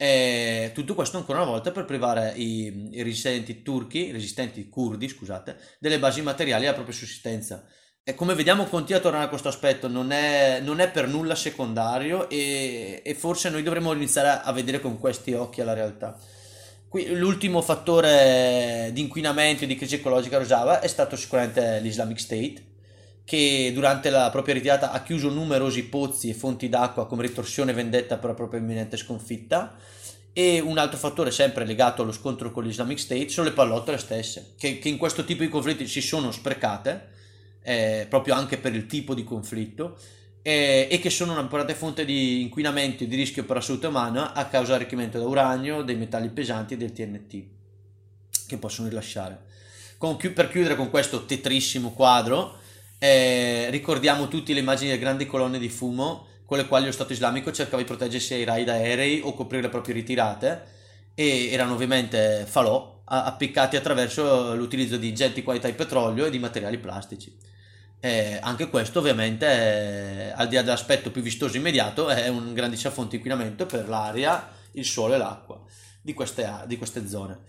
E 0.01 0.71
tutto 0.73 0.95
questo 0.95 1.17
ancora 1.17 1.41
una 1.41 1.49
volta 1.51 1.71
per 1.71 1.83
privare 1.83 2.31
i, 2.37 2.91
i 2.93 3.03
resistenti 3.03 3.61
turchi, 3.61 4.07
i 4.07 4.11
resistenti 4.11 4.69
curdi, 4.69 5.09
scusate, 5.09 5.57
delle 5.77 5.99
basi 5.99 6.21
materiali 6.21 6.63
alla 6.63 6.73
propria 6.73 6.95
sussistenza. 6.95 7.65
E 8.01 8.15
come 8.15 8.33
vediamo 8.33 8.63
continua 8.63 9.01
a 9.01 9.03
tornare 9.03 9.25
a 9.25 9.27
questo 9.27 9.49
aspetto, 9.49 9.89
non 9.89 10.11
è, 10.11 10.61
non 10.61 10.79
è 10.79 10.89
per 10.89 11.09
nulla 11.09 11.35
secondario 11.35 12.29
e, 12.29 13.01
e, 13.03 13.13
forse 13.13 13.49
noi 13.49 13.61
dovremmo 13.61 13.91
iniziare 13.91 14.39
a 14.41 14.53
vedere 14.53 14.79
con 14.79 14.97
questi 14.99 15.33
occhi 15.33 15.61
la 15.63 15.73
realtà. 15.73 16.17
Qui, 16.87 17.17
l'ultimo 17.17 17.61
fattore 17.61 18.91
di 18.93 19.01
inquinamento 19.01 19.65
e 19.65 19.67
di 19.67 19.75
crisi 19.75 19.95
ecologica 19.95 20.37
a 20.37 20.39
Rojava 20.39 20.79
è 20.79 20.87
stato 20.87 21.17
sicuramente 21.17 21.81
l'Islamic 21.81 22.21
State, 22.21 22.63
che 23.29 23.69
durante 23.75 24.09
la 24.09 24.31
propria 24.31 24.55
ritirata 24.55 24.89
ha 24.89 25.03
chiuso 25.03 25.29
numerosi 25.29 25.83
pozzi 25.83 26.29
e 26.29 26.33
fonti 26.33 26.67
d'acqua 26.67 27.05
come 27.05 27.21
ritorsione 27.21 27.69
e 27.69 27.73
vendetta 27.75 28.17
per 28.17 28.31
la 28.31 28.35
propria 28.35 28.59
imminente 28.59 28.97
sconfitta. 28.97 29.75
E 30.33 30.59
un 30.59 30.79
altro 30.79 30.97
fattore 30.97 31.29
sempre 31.29 31.63
legato 31.63 32.01
allo 32.01 32.11
scontro 32.11 32.49
con 32.49 32.63
l'Islamic 32.63 32.97
State 32.97 33.29
sono 33.29 33.47
le 33.47 33.53
pallottole 33.53 33.99
stesse, 33.99 34.53
che, 34.57 34.79
che 34.79 34.89
in 34.89 34.97
questo 34.97 35.25
tipo 35.25 35.43
di 35.43 35.49
conflitti 35.49 35.85
si 35.85 36.01
sono 36.01 36.31
sprecate, 36.31 37.09
eh, 37.61 38.07
proprio 38.09 38.33
anche 38.33 38.57
per 38.57 38.73
il 38.73 38.87
tipo 38.87 39.13
di 39.13 39.23
conflitto, 39.23 39.95
eh, 40.41 40.87
e 40.89 40.97
che 40.99 41.11
sono 41.11 41.33
una 41.33 41.41
importante 41.41 41.75
fonte 41.75 42.05
di 42.05 42.41
inquinamento 42.41 43.03
e 43.03 43.07
di 43.07 43.15
rischio 43.15 43.45
per 43.45 43.57
la 43.57 43.61
salute 43.61 43.85
umana 43.85 44.33
a 44.33 44.47
causa 44.47 44.71
dell'arricchimento 44.71 45.19
da 45.19 45.27
uranio, 45.27 45.83
dei 45.83 45.97
metalli 45.97 46.29
pesanti 46.29 46.73
e 46.73 46.77
del 46.77 46.93
TNT, 46.93 47.43
che 48.47 48.57
possono 48.57 48.87
rilasciare. 48.87 49.45
Con, 49.99 50.17
per 50.17 50.49
chiudere 50.49 50.75
con 50.75 50.89
questo 50.89 51.25
tetrissimo 51.25 51.91
quadro, 51.91 52.58
eh, 52.99 53.67
ricordiamo 53.71 54.27
tutti 54.27 54.53
le 54.53 54.59
immagini 54.59 54.89
delle 54.89 55.01
grandi 55.01 55.25
colonne 55.25 55.57
di 55.57 55.69
fumo 55.69 56.27
con 56.45 56.57
le 56.57 56.67
quali 56.67 56.85
lo 56.85 56.91
Stato 56.91 57.13
islamico 57.13 57.51
cercava 57.51 57.81
di 57.81 57.87
proteggersi 57.87 58.33
ai 58.33 58.43
raid 58.43 58.69
aerei 58.69 59.21
o 59.23 59.33
coprire 59.33 59.63
le 59.63 59.69
proprie 59.69 59.93
ritirate 59.93 60.77
e 61.15 61.49
erano 61.51 61.73
ovviamente 61.73 62.45
falò 62.47 63.01
appiccati 63.05 63.75
attraverso 63.75 64.55
l'utilizzo 64.55 64.97
di 64.97 65.09
ingenti 65.09 65.43
qualità 65.43 65.67
di 65.67 65.73
petrolio 65.73 66.25
e 66.25 66.29
di 66.29 66.39
materiali 66.39 66.77
plastici. 66.77 67.35
Eh, 68.01 68.39
anche 68.41 68.69
questo 68.69 68.99
ovviamente, 68.99 69.45
eh, 69.45 70.31
al 70.35 70.47
di 70.47 70.55
là 70.55 70.61
dell'aspetto 70.61 71.11
più 71.11 71.21
vistoso 71.21 71.57
immediato, 71.57 72.07
è 72.07 72.27
un 72.29 72.53
grandissima 72.53 72.91
fonte 72.91 73.11
di 73.11 73.15
inquinamento 73.17 73.65
per 73.65 73.89
l'aria, 73.89 74.49
il 74.73 74.85
suolo 74.85 75.15
e 75.15 75.17
l'acqua 75.17 75.59
di 76.01 76.13
queste, 76.13 76.49
di 76.65 76.77
queste 76.77 77.07
zone. 77.07 77.39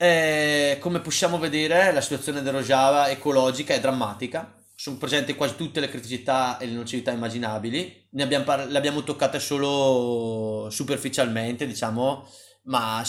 Eh, 0.00 0.78
come 0.80 1.00
possiamo 1.00 1.40
vedere, 1.40 1.92
la 1.92 2.00
situazione 2.00 2.40
del 2.40 2.52
Rojava 2.52 3.10
ecologica 3.10 3.74
è 3.74 3.80
drammatica. 3.80 4.56
Sono 4.76 4.96
presenti 4.96 5.34
quasi 5.34 5.56
tutte 5.56 5.80
le 5.80 5.88
criticità 5.88 6.56
e 6.58 6.66
le 6.66 6.74
nocività 6.74 7.10
immaginabili. 7.10 8.06
Ne 8.10 8.22
abbiamo, 8.22 8.44
par- 8.44 8.68
le 8.68 8.78
abbiamo 8.78 9.02
toccate 9.02 9.40
solo 9.40 10.68
superficialmente, 10.70 11.66
diciamo, 11.66 12.28
ma 12.66 13.02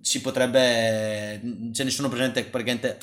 si 0.00 0.20
potrebbe. 0.20 1.40
ce 1.72 1.82
ne 1.82 1.90
sono 1.90 2.08
presenti 2.08 2.46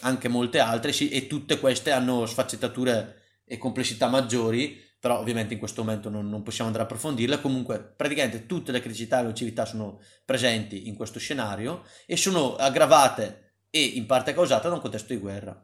anche 0.01 0.29
molte 0.29 0.59
altre, 0.59 0.95
e 0.97 1.27
tutte 1.27 1.59
queste 1.59 1.91
hanno 1.91 2.25
sfaccettature 2.25 3.41
e 3.45 3.57
complessità 3.57 4.07
maggiori 4.07 4.81
però 5.03 5.19
ovviamente 5.19 5.51
in 5.51 5.59
questo 5.59 5.83
momento 5.83 6.07
non, 6.07 6.29
non, 6.29 6.43
possiamo 6.43 6.69
andare 6.69 6.85
a 6.85 6.89
approfondirla. 6.89 7.39
Comunque, 7.39 7.77
praticamente 7.77 8.45
tutte 8.45 8.71
le 8.71 8.79
criticità 8.79 9.19
e 9.19 9.23
le 9.23 9.27
nocività 9.27 9.65
sono 9.65 9.99
presenti 10.23 10.87
in 10.87 10.95
questo 10.95 11.19
scenario 11.19 11.83
e 12.05 12.15
sono 12.15 12.55
aggravate 12.55 13.55
e 13.69 13.83
in 13.83 14.05
parte 14.05 14.33
causate 14.33 14.69
da 14.69 14.75
un 14.75 14.79
contesto 14.79 15.11
di 15.11 15.19
guerra. 15.19 15.61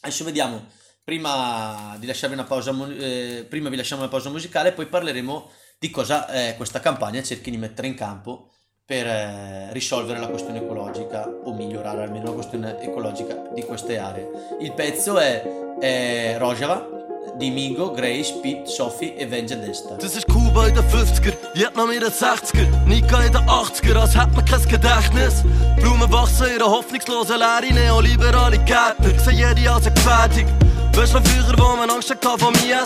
Adesso 0.00 0.24
vediamo, 0.24 0.66
prima, 1.04 1.94
di 2.00 2.06
lasciarvi 2.06 2.34
una 2.34 2.42
pausa, 2.42 2.74
eh, 2.98 3.46
prima 3.48 3.68
vi 3.68 3.76
lasciamo 3.76 4.00
una 4.00 4.10
pausa 4.10 4.30
musicale, 4.30 4.72
poi 4.72 4.86
parleremo 4.86 5.50
di 5.78 5.90
cosa 5.90 6.28
eh, 6.28 6.56
questa 6.56 6.80
campagna 6.80 7.22
cerchi 7.22 7.52
di 7.52 7.56
mettere 7.56 7.86
in 7.86 7.94
campo 7.94 8.50
per 8.84 9.06
eh, 9.06 9.72
risolvere 9.72 10.18
la 10.18 10.26
questione 10.26 10.58
ecologica 10.58 11.28
o 11.28 11.54
migliorare 11.54 12.02
almeno 12.02 12.24
la 12.24 12.32
questione 12.32 12.80
ecologica 12.80 13.48
di 13.54 13.62
queste 13.62 13.96
aree. 13.96 14.56
Il 14.58 14.72
pezzo 14.72 15.20
è, 15.20 15.40
è 15.78 16.34
Rojava 16.36 16.94
die 17.40 17.50
Migo, 17.50 17.92
Grace, 17.92 18.32
Pete, 18.42 18.66
Sophie 18.66 19.12
Desta. 19.18 19.96
Das 20.00 20.16
ist 20.16 20.26
Kuba 20.28 20.66
in 20.66 20.74
den 20.74 20.84
50er, 20.84 21.32
Vietnam 21.54 21.90
in 21.90 22.00
den 22.00 22.10
60er, 22.10 22.66
Nika 22.86 23.20
in 23.22 23.32
den 23.32 23.42
80er, 23.42 23.96
als 23.96 24.14
hätte 24.14 24.34
man 24.34 24.44
kein 24.44 24.62
Gedächtnis. 24.62 25.42
Blumen 25.80 26.10
wachsen 26.12 26.46
in 26.46 26.62
einer 26.62 26.70
hoffnungslosen 26.70 27.38
Leere, 27.38 27.72
neoliberale 27.72 28.58
Gärtner, 28.58 29.18
sehen 29.18 29.38
jede 29.38 29.70
als 29.70 29.86
eine 29.86 29.94
Gefährdung. 29.94 30.46
Weißt 30.94 31.14
du 31.14 31.20
früher, 31.24 31.58
wo 31.58 31.76
man 31.76 31.90
Angst 31.90 32.10
hatte 32.10 32.38
von 32.38 32.52
mir 32.64 32.84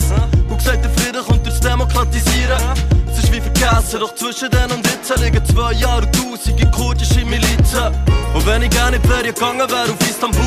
und 0.49 0.57
gesagt, 0.57 0.83
der 0.83 0.91
Frieden 0.91 1.25
kommt 1.25 1.45
durchs 1.45 1.61
Demokratisieren. 1.61 2.59
Es 3.11 3.25
ist 3.25 3.33
wie 3.33 3.41
vergessen, 3.41 4.01
doch 4.01 4.15
zwischen 4.15 4.51
den 4.51 4.71
und 4.71 4.87
jetzt 4.87 5.15
liegen 5.19 5.45
zwei 5.45 5.73
Jahre 5.75 6.07
und 6.07 6.15
tausende 6.15 6.71
kurdische 6.71 7.25
Milizen. 7.25 7.93
Und 8.35 8.47
wenn 8.47 8.63
ich 8.63 8.71
gerne 8.71 8.97
in 8.97 9.03
die 9.03 9.09
Ferien 9.09 9.35
gegangen 9.35 9.71
wäre 9.71 9.93
auf 9.93 10.09
Istanbul, 10.09 10.43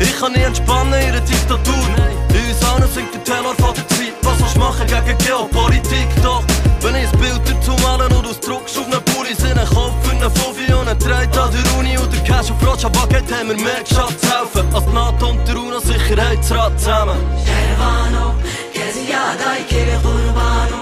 ich 0.00 0.18
kann 0.18 0.32
nie 0.32 0.40
entspannen 0.42 0.94
in 0.94 1.08
einer 1.10 1.20
Diktatur. 1.20 2.21
In 2.32 2.50
uns 2.50 2.62
allen 2.64 2.90
singt 2.92 3.14
der 3.14 3.24
Teller 3.24 3.54
von 3.58 3.74
der 3.74 3.86
Zeit. 3.88 4.14
Was 4.22 4.38
sollst 4.38 4.56
du 4.56 4.60
machen 4.60 4.86
gegen 4.86 5.18
Geopolitik? 5.18 6.08
Doch, 6.22 6.42
wenn 6.80 6.96
ich 6.96 7.08
ein 7.12 7.18
Bild 7.18 7.42
dazu 7.44 7.72
male 7.82 8.04
und 8.08 8.26
ausdruckst 8.26 8.78
auf 8.78 8.86
einen 8.86 9.02
Pulli, 9.04 9.34
sind 9.34 9.58
ein 9.58 9.68
Kopf 9.68 9.94
für 10.02 10.12
einen 10.12 10.30
Fuffi 10.36 10.72
und 10.72 10.88
ein 10.88 10.98
Treit 10.98 11.36
an 11.36 11.50
der 11.52 11.78
Uni 11.78 11.96
und 11.98 12.12
der 12.12 12.22
Cash 12.22 12.50
auf 12.50 12.66
Roger 12.66 12.90
Baguette 12.90 13.34
haben 13.36 13.48
wir 13.48 13.56
mehr 13.56 13.82
geschafft 13.86 14.20
zu 14.20 14.26
helfen. 14.28 14.74
Als 14.74 14.84
die 14.84 14.92
NATO 14.92 15.28
und 15.30 15.46
der 15.46 15.56
UNO-Sicherheitsrat 15.56 16.78
zusammen. 16.78 17.18
Shervano, 17.44 18.34
Keziada, 18.72 19.56
ich 19.60 19.68
gebe 19.68 19.98
Kurbano. 20.02 20.81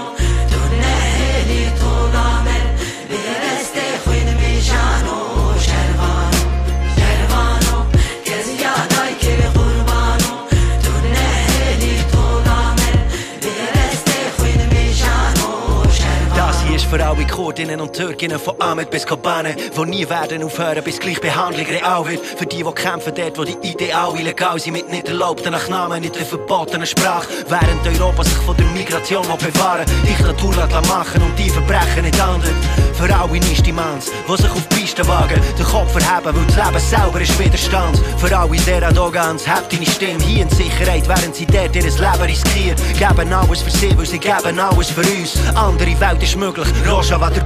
Für 16.91 17.05
alle 17.05 17.25
Kurdinnen 17.25 17.79
und 17.79 17.93
Türkinnen 17.93 18.37
von 18.37 18.59
Ahmed 18.59 18.89
bis 18.89 19.05
Kobane, 19.05 19.55
die 19.55 19.85
nie 19.85 20.09
werden 20.09 20.43
aufhören, 20.43 20.83
bis 20.83 20.99
Gleichbehandlung 20.99 21.65
real 21.65 22.05
wird. 22.05 22.19
Für 22.19 22.45
die, 22.45 22.63
die 22.63 22.71
kämpfen 22.73 23.15
dort, 23.15 23.37
wo 23.37 23.45
die 23.45 23.55
Ideale 23.65 24.19
illegal 24.19 24.59
sind, 24.59 24.73
mit 24.73 24.91
nicht 24.91 25.07
erlaubten 25.07 25.53
Nachnamen, 25.53 26.01
nicht 26.01 26.15
der 26.15 26.25
verbotenen 26.25 26.85
Sprache. 26.85 27.29
Während 27.47 27.87
Europa 27.87 28.25
sich 28.25 28.33
von 28.33 28.57
der 28.57 28.65
Migration 28.65 29.25
bewahren 29.25 29.85
Diktatur 30.05 30.53
lässt 30.53 30.89
machen 30.89 31.21
und 31.21 31.39
die 31.39 31.49
Verbrechen 31.49 32.03
nicht 32.03 32.19
anderen. 32.19 32.55
Für 32.93 33.15
alle 33.15 33.39
Nistimans, 33.39 34.11
die 34.27 34.41
sich 34.41 34.51
auf 34.51 34.67
die 34.67 34.75
Piste 34.75 35.07
wagen, 35.07 35.41
den 35.57 35.65
Kopf 35.65 35.91
verheben, 35.93 36.35
weil 36.35 36.45
das 36.45 36.55
Leben 36.55 36.79
selber 36.79 37.21
ist 37.21 37.39
Widerstand. 37.39 37.97
Für 38.17 38.37
alle 38.37 38.59
Seradogans, 38.59 39.47
habt 39.47 39.73
deine 39.73 39.85
Stimme 39.85 40.23
hier 40.23 40.43
in 40.43 40.49
Sicherheit, 40.49 41.07
während 41.07 41.35
sie 41.35 41.45
dort 41.45 41.75
ihr 41.75 41.81
Leben 41.81 42.23
riskieren. 42.27 42.75
Geben 42.99 43.33
alles 43.33 43.61
für 43.61 43.71
sie, 43.71 43.97
weil 43.97 44.05
sie 44.05 44.19
geben 44.19 44.59
alles 44.59 44.91
für 44.91 45.01
uns. 45.01 45.33
Andere 45.55 45.99
Welt 45.99 46.21
ist 46.21 46.35
möglich, 46.35 46.67
Ρόζα 46.85 47.17
βατρ 47.17 47.39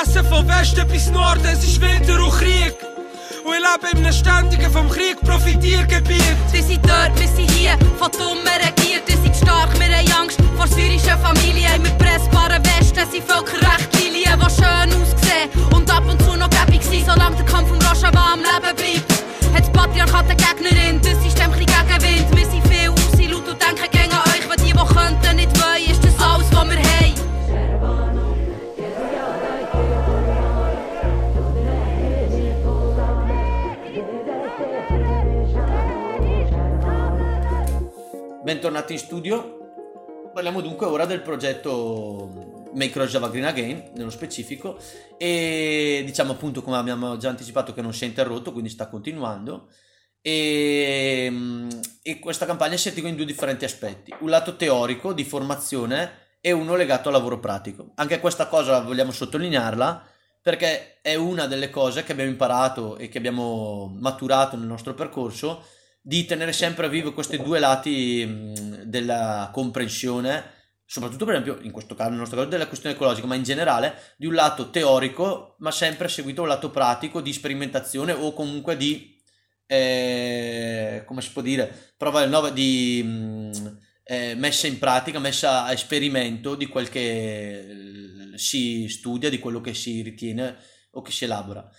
Interessen 0.00 0.24
von 0.30 0.48
Westen 0.48 0.88
bis 0.88 1.10
Norden. 1.10 1.44
Es 1.44 1.62
ist 1.62 1.78
Winter 1.78 2.24
und 2.24 2.32
Krieg. 2.32 2.74
Und 3.44 3.52
ich 3.52 3.60
lebe 3.60 3.92
in 3.92 3.98
einem 3.98 4.12
ständigen 4.14 4.70
vom 4.72 4.88
Krieg 4.88 5.20
Profitiergebiet. 5.20 6.36
Sie 6.50 6.62
sind 6.62 6.80
dort, 6.88 7.18
wir 7.20 7.28
sind 7.28 7.50
hier, 7.50 7.76
von 7.98 8.10
Dummen 8.12 8.56
regiert. 8.64 9.02
Sie 9.06 9.16
sind 9.20 9.36
stark, 9.36 9.68
wir 9.78 9.94
haben 9.94 10.22
Angst 10.22 10.38
vor 10.56 10.66
syrischen 10.68 11.18
Familien. 11.20 11.74
Im 11.76 11.84
erpressbaren 11.84 12.64
Westen 12.64 13.10
sind 13.10 13.24
Völkerrechtlinien, 13.28 14.40
die 14.40 14.50
schön 14.54 14.88
aussehen 15.02 15.50
und 15.74 15.90
ab 15.90 16.04
und 16.08 16.22
zu 16.22 16.34
noch 16.34 16.48
gäbig 16.48 16.82
sind, 16.82 17.04
solange 17.04 17.36
der 17.36 17.44
Kampf 17.44 17.70
um 17.70 17.78
Rojava 17.78 18.32
am 18.32 18.40
Leben 18.40 18.76
bleibt. 18.76 19.12
Hat 19.54 19.62
das 19.62 19.70
Patriarchat 19.70 20.24
eine 20.24 20.36
Gegnerin, 20.36 21.00
das 21.02 21.22
System 21.22 21.52
Bentornati 38.50 38.94
in 38.94 38.98
studio. 38.98 40.30
Parliamo 40.34 40.60
dunque 40.60 40.84
ora 40.84 41.06
del 41.06 41.22
progetto 41.22 42.68
Make 42.74 42.98
Rojava 42.98 43.28
Green 43.28 43.44
Again, 43.44 43.92
nello 43.94 44.10
specifico, 44.10 44.76
e 45.16 46.02
diciamo 46.04 46.32
appunto 46.32 46.60
come 46.60 46.76
abbiamo 46.76 47.16
già 47.16 47.28
anticipato 47.28 47.72
che 47.72 47.80
non 47.80 47.94
si 47.94 48.02
è 48.02 48.08
interrotto, 48.08 48.50
quindi 48.50 48.68
sta 48.68 48.88
continuando. 48.88 49.68
E, 50.20 51.32
e 52.02 52.18
questa 52.18 52.44
campagna 52.44 52.76
si 52.76 52.88
articola 52.88 53.12
in 53.12 53.18
due 53.18 53.24
differenti 53.24 53.64
aspetti: 53.64 54.12
un 54.18 54.30
lato 54.30 54.56
teorico 54.56 55.12
di 55.12 55.22
formazione 55.22 56.38
e 56.40 56.50
uno 56.50 56.74
legato 56.74 57.06
al 57.06 57.14
lavoro 57.14 57.38
pratico. 57.38 57.92
Anche 57.94 58.18
questa 58.18 58.48
cosa 58.48 58.80
vogliamo 58.80 59.12
sottolinearla 59.12 60.08
perché 60.42 61.00
è 61.02 61.14
una 61.14 61.46
delle 61.46 61.70
cose 61.70 62.02
che 62.02 62.10
abbiamo 62.10 62.32
imparato 62.32 62.96
e 62.96 63.08
che 63.08 63.18
abbiamo 63.18 63.94
maturato 63.96 64.56
nel 64.56 64.66
nostro 64.66 64.94
percorso 64.94 65.62
di 66.00 66.24
tenere 66.24 66.52
sempre 66.52 66.88
vivo 66.88 67.12
questi 67.12 67.36
due 67.36 67.58
lati 67.58 68.24
mh, 68.24 68.84
della 68.84 69.50
comprensione, 69.52 70.58
soprattutto 70.84 71.24
per 71.24 71.34
esempio 71.34 71.62
in 71.64 71.70
questo 71.70 71.94
caso, 71.94 72.10
nel 72.10 72.18
nostro 72.18 72.38
caso, 72.38 72.48
della 72.48 72.66
questione 72.66 72.94
ecologica, 72.94 73.26
ma 73.26 73.34
in 73.34 73.42
generale 73.42 74.14
di 74.16 74.26
un 74.26 74.34
lato 74.34 74.70
teorico, 74.70 75.56
ma 75.58 75.70
sempre 75.70 76.08
seguito 76.08 76.42
un 76.42 76.48
lato 76.48 76.70
pratico 76.70 77.20
di 77.20 77.32
sperimentazione 77.32 78.12
o 78.12 78.32
comunque 78.32 78.76
di, 78.76 79.20
eh, 79.66 81.02
come 81.06 81.20
si 81.20 81.30
può 81.32 81.42
dire, 81.42 81.92
prova 81.96 82.50
di 82.50 83.02
mh, 83.04 83.78
eh, 84.04 84.34
messa 84.36 84.66
in 84.66 84.78
pratica, 84.78 85.18
messa 85.18 85.64
a 85.64 85.72
esperimento 85.72 86.54
di 86.54 86.66
quel 86.66 86.88
che 86.88 87.58
eh, 87.60 88.38
si 88.38 88.88
studia, 88.88 89.28
di 89.28 89.38
quello 89.38 89.60
che 89.60 89.74
si 89.74 90.02
ritiene 90.02 90.56
o 90.92 91.02
che 91.02 91.12
si 91.12 91.24
elabora 91.24 91.70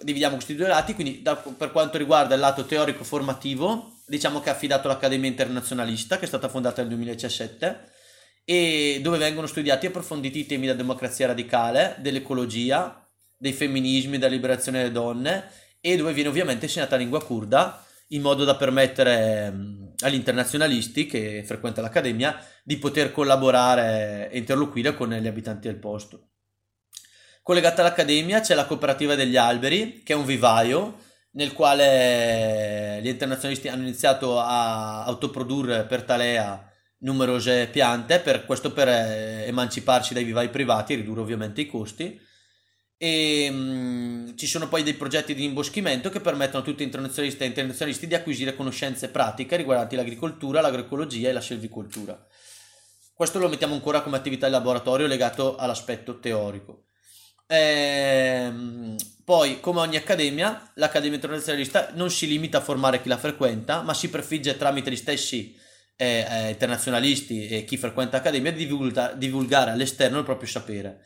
dividiamo 0.00 0.34
questi 0.34 0.54
due 0.54 0.68
lati, 0.68 0.94
quindi 0.94 1.22
da- 1.22 1.36
per 1.36 1.70
quanto 1.70 1.98
riguarda 1.98 2.34
il 2.34 2.40
lato 2.40 2.64
teorico 2.64 3.04
formativo, 3.04 3.98
diciamo 4.06 4.40
che 4.40 4.48
è 4.48 4.52
affidato 4.52 4.88
all'Accademia 4.88 5.28
Internazionalista, 5.28 6.18
che 6.18 6.24
è 6.24 6.28
stata 6.28 6.48
fondata 6.48 6.80
nel 6.80 6.90
2017, 6.90 7.90
e 8.44 9.00
dove 9.02 9.18
vengono 9.18 9.46
studiati 9.46 9.86
e 9.86 9.88
approfonditi 9.90 10.40
i 10.40 10.46
temi 10.46 10.66
della 10.66 10.78
democrazia 10.78 11.28
radicale, 11.28 11.96
dell'ecologia, 12.00 13.06
dei 13.36 13.52
femminismi, 13.52 14.18
della 14.18 14.32
liberazione 14.32 14.78
delle 14.78 14.92
donne, 14.92 15.50
e 15.80 15.96
dove 15.96 16.12
viene 16.12 16.28
ovviamente 16.28 16.66
insegnata 16.66 16.96
la 16.96 17.02
lingua 17.02 17.22
kurda 17.22 17.84
in 18.08 18.22
modo 18.22 18.44
da 18.44 18.56
permettere 18.56 19.52
agli 20.00 20.14
internazionalisti 20.14 21.06
che 21.06 21.42
frequentano 21.44 21.86
l'Accademia 21.86 22.38
di 22.62 22.76
poter 22.76 23.10
collaborare 23.10 24.30
e 24.30 24.38
interloquire 24.38 24.94
con 24.94 25.10
gli 25.10 25.26
abitanti 25.26 25.66
del 25.68 25.78
posto. 25.78 26.31
Collegata 27.44 27.82
all'Accademia 27.82 28.38
c'è 28.38 28.54
la 28.54 28.66
cooperativa 28.66 29.16
degli 29.16 29.36
alberi, 29.36 30.04
che 30.04 30.12
è 30.12 30.16
un 30.16 30.24
vivaio 30.24 30.98
nel 31.32 31.52
quale 31.52 33.00
gli 33.02 33.08
internazionalisti 33.08 33.66
hanno 33.66 33.82
iniziato 33.82 34.38
a 34.38 35.02
autoprodurre 35.02 35.84
per 35.84 36.04
talea 36.04 36.70
numerose 36.98 37.66
piante, 37.66 38.20
per 38.20 38.44
questo 38.44 38.72
per 38.72 38.86
eh, 38.86 39.44
emanciparci 39.48 40.14
dai 40.14 40.22
vivai 40.22 40.50
privati 40.50 40.92
e 40.92 40.96
ridurre 40.96 41.22
ovviamente 41.22 41.62
i 41.62 41.66
costi. 41.66 42.16
E 42.96 43.50
mh, 43.50 44.36
ci 44.36 44.46
sono 44.46 44.68
poi 44.68 44.84
dei 44.84 44.94
progetti 44.94 45.34
di 45.34 45.42
imboschimento 45.42 46.10
che 46.10 46.20
permettono 46.20 46.62
a 46.62 46.64
tutti 46.64 46.84
gli 46.84 46.86
internazionalisti 46.86 47.42
e 47.42 47.46
internazionalisti 47.46 48.06
di 48.06 48.14
acquisire 48.14 48.54
conoscenze 48.54 49.08
pratiche 49.08 49.56
riguardanti 49.56 49.96
l'agricoltura, 49.96 50.60
l'agroecologia 50.60 51.30
e 51.30 51.32
la 51.32 51.40
selvicoltura. 51.40 52.24
Questo 53.12 53.40
lo 53.40 53.48
mettiamo 53.48 53.74
ancora 53.74 54.02
come 54.02 54.16
attività 54.16 54.46
di 54.46 54.52
laboratorio 54.52 55.08
legato 55.08 55.56
all'aspetto 55.56 56.20
teorico. 56.20 56.84
Ehm, 57.54 58.96
poi, 59.24 59.60
come 59.60 59.80
ogni 59.80 59.96
accademia, 59.96 60.70
l'Accademia 60.76 61.16
Internazionalista 61.16 61.90
non 61.92 62.10
si 62.10 62.26
limita 62.26 62.58
a 62.58 62.60
formare 62.62 63.02
chi 63.02 63.08
la 63.08 63.18
frequenta, 63.18 63.82
ma 63.82 63.92
si 63.92 64.08
prefigge 64.08 64.56
tramite 64.56 64.90
gli 64.90 64.96
stessi 64.96 65.54
eh, 65.96 66.26
eh, 66.26 66.48
internazionalisti 66.48 67.48
e 67.48 67.64
chi 67.64 67.76
frequenta 67.76 68.16
l'Accademia 68.16 68.52
di 68.52 68.64
divulga- 68.64 69.12
divulgare 69.12 69.70
all'esterno 69.70 70.18
il 70.18 70.24
proprio 70.24 70.48
sapere. 70.48 71.02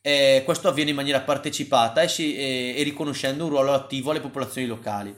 E 0.00 0.42
questo 0.44 0.68
avviene 0.68 0.90
in 0.90 0.96
maniera 0.96 1.20
partecipata 1.20 2.00
e, 2.00 2.08
si- 2.08 2.36
e- 2.36 2.80
riconoscendo 2.84 3.44
un 3.44 3.50
ruolo 3.50 3.72
attivo 3.72 4.12
alle 4.12 4.20
popolazioni 4.20 4.68
locali 4.68 5.14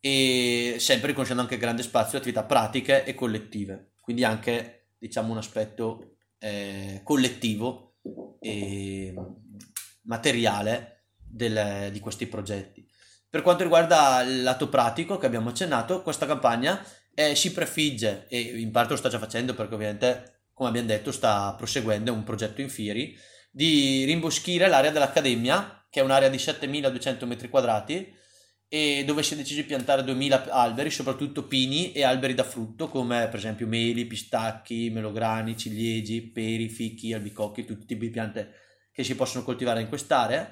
e 0.00 0.76
sempre 0.78 1.08
riconoscendo 1.08 1.42
anche 1.42 1.58
grande 1.58 1.82
spazio 1.82 2.16
a 2.16 2.20
attività 2.20 2.42
pratiche 2.44 3.04
e 3.04 3.14
collettive, 3.14 3.92
quindi 4.00 4.24
anche 4.24 4.88
diciamo 4.98 5.32
un 5.32 5.38
aspetto 5.38 6.16
eh, 6.38 7.00
collettivo 7.04 7.96
e 8.40 9.14
materiale 10.06 11.04
del- 11.16 11.90
di 11.92 12.00
questi 12.00 12.26
progetti. 12.26 12.86
Per 13.28 13.42
quanto 13.42 13.64
riguarda 13.64 14.22
il 14.22 14.42
lato 14.42 14.68
pratico 14.68 15.18
che 15.18 15.26
abbiamo 15.26 15.50
accennato, 15.50 16.02
questa 16.02 16.26
campagna 16.26 16.82
eh, 17.14 17.34
si 17.34 17.52
prefigge, 17.52 18.26
e 18.28 18.38
in 18.40 18.70
parte 18.70 18.90
lo 18.90 18.96
sta 18.96 19.08
già 19.08 19.18
facendo 19.18 19.54
perché 19.54 19.74
ovviamente, 19.74 20.48
come 20.52 20.68
abbiamo 20.68 20.88
detto, 20.88 21.12
sta 21.12 21.54
proseguendo 21.54 22.12
un 22.12 22.24
progetto 22.24 22.60
in 22.60 22.68
Fieri, 22.68 23.16
di 23.50 24.04
rimboschire 24.04 24.68
l'area 24.68 24.90
dell'Accademia, 24.90 25.86
che 25.88 26.00
è 26.00 26.02
un'area 26.02 26.28
di 26.28 26.38
7200 26.38 27.26
metri 27.26 27.48
quadrati, 27.48 28.14
e 28.68 29.04
dove 29.06 29.22
si 29.22 29.34
è 29.34 29.36
deciso 29.36 29.60
di 29.60 29.66
piantare 29.66 30.04
2000 30.04 30.50
alberi, 30.50 30.90
soprattutto 30.90 31.44
pini 31.44 31.92
e 31.92 32.04
alberi 32.04 32.34
da 32.34 32.44
frutto, 32.44 32.88
come 32.88 33.28
per 33.28 33.38
esempio 33.38 33.66
meli, 33.66 34.04
pistacchi, 34.04 34.90
melograni, 34.90 35.56
ciliegi, 35.56 36.20
peri, 36.22 36.68
fichi, 36.68 37.12
albicocchi, 37.12 37.64
tutti 37.64 37.86
tipi 37.86 38.06
di 38.06 38.12
piante 38.12 38.65
che 38.96 39.04
si 39.04 39.14
possono 39.14 39.44
coltivare 39.44 39.82
in 39.82 39.88
quest'area, 39.88 40.50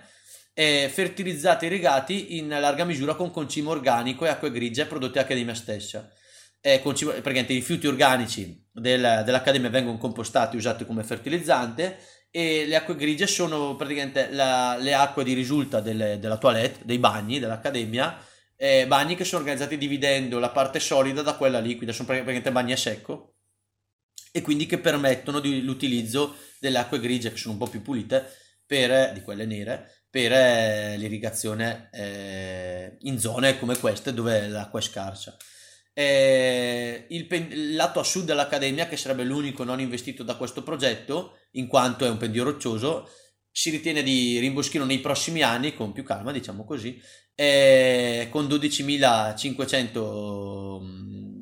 e 0.53 0.91
fertilizzati 0.93 1.65
e 1.65 1.69
irrigati 1.69 2.37
in 2.37 2.49
larga 2.49 2.85
misura 2.85 3.15
con 3.15 3.31
concime 3.31 3.71
organico 3.71 4.27
e 4.27 4.29
acque 4.29 4.53
grigie 4.53 4.85
prodotte 4.85 5.15
dall'Accademia 5.15 5.55
stessa. 5.55 6.13
E 6.61 6.81
concime, 6.83 7.13
praticamente 7.13 7.53
i 7.55 7.57
rifiuti 7.57 7.87
organici 7.87 8.69
del- 8.71 9.23
dell'Accademia 9.25 9.71
vengono 9.71 9.97
compostati 9.97 10.57
e 10.57 10.59
usati 10.59 10.85
come 10.85 11.03
fertilizzante 11.03 11.99
e 12.31 12.67
le 12.67 12.77
acque 12.77 12.97
grigie 12.97 13.27
sono 13.27 13.77
praticamente 13.77 14.29
la- 14.31 14.77
le 14.79 14.95
acque 14.95 15.25
di 15.25 15.33
risulta 15.33 15.81
delle- 15.81 16.19
della 16.19 16.37
toilette, 16.37 16.81
dei 16.85 16.99
bagni 16.99 17.39
dell'Accademia, 17.39 18.17
eh, 18.57 18.87
bagni 18.87 19.17
che 19.17 19.25
sono 19.25 19.41
organizzati 19.41 19.79
dividendo 19.79 20.39
la 20.39 20.51
parte 20.51 20.81
solida 20.81 21.23
da 21.23 21.35
quella 21.35 21.59
liquida, 21.59 21.93
sono 21.93 22.07
praticamente 22.07 22.53
bagni 22.53 22.73
a 22.73 22.77
secco 22.77 23.34
e 24.37 24.43
quindi 24.43 24.67
che 24.67 24.79
permettono 24.79 25.39
di- 25.39 25.63
l'utilizzo 25.63 26.35
delle 26.59 26.79
acque 26.79 26.99
grigie 26.99 27.31
che 27.31 27.37
sono 27.37 27.53
un 27.53 27.61
po' 27.61 27.69
più 27.69 27.83
pulite 27.83 28.27
per, 28.67 29.13
di 29.13 29.23
quelle 29.23 29.47
nere 29.47 30.07
per 30.11 30.33
eh, 30.33 30.97
l'irrigazione 30.97 31.89
eh, 31.93 32.97
in 33.03 33.21
zone 33.21 33.59
come 33.61 33.79
queste 33.79 34.13
dove 34.13 34.49
l'acqua 34.49 34.81
è 34.81 34.83
scarsa. 34.83 35.37
Eh, 35.93 37.07
il, 37.11 37.27
pen- 37.27 37.75
lato 37.77 38.01
a 38.01 38.05
sud 38.05 38.25
dell'Accademia, 38.25 38.89
che 38.89 38.97
sarebbe 38.97 39.23
l'unico 39.23 39.63
non 39.63 39.79
investito 39.81 40.25
da 40.25 40.35
questo 40.37 40.63
progetto, 40.65 41.39
in 41.53 41.69
quanto 41.69 42.05
è 42.05 42.09
un 42.09 42.17
pendio 42.17 42.43
roccioso, 42.45 43.09
si 43.51 43.71
ritiene 43.71 44.03
di 44.03 44.39
rimboschirlo 44.41 44.87
nei 44.87 44.99
prossimi 44.99 45.43
anni 45.43 45.75
con 45.75 45.93
più 45.93 46.03
calma, 46.03 46.33
diciamo 46.33 46.65
così, 46.65 47.01
eh, 47.37 48.29
con 48.31 48.47
12.500, 48.47 50.81
mm, 50.83 51.25
cioè 51.25 51.34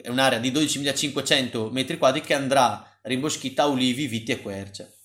è 0.00 0.08
un'area 0.08 0.38
di 0.38 0.50
12.500 0.50 1.70
metri 1.70 1.98
quadri 1.98 2.20
che 2.20 2.34
andrà 2.34 2.86
rimboschita 3.02 3.64
a 3.64 3.66
ulivi, 3.66 4.06
viti 4.06 4.32
e 4.32 4.40
querce. 4.40 4.98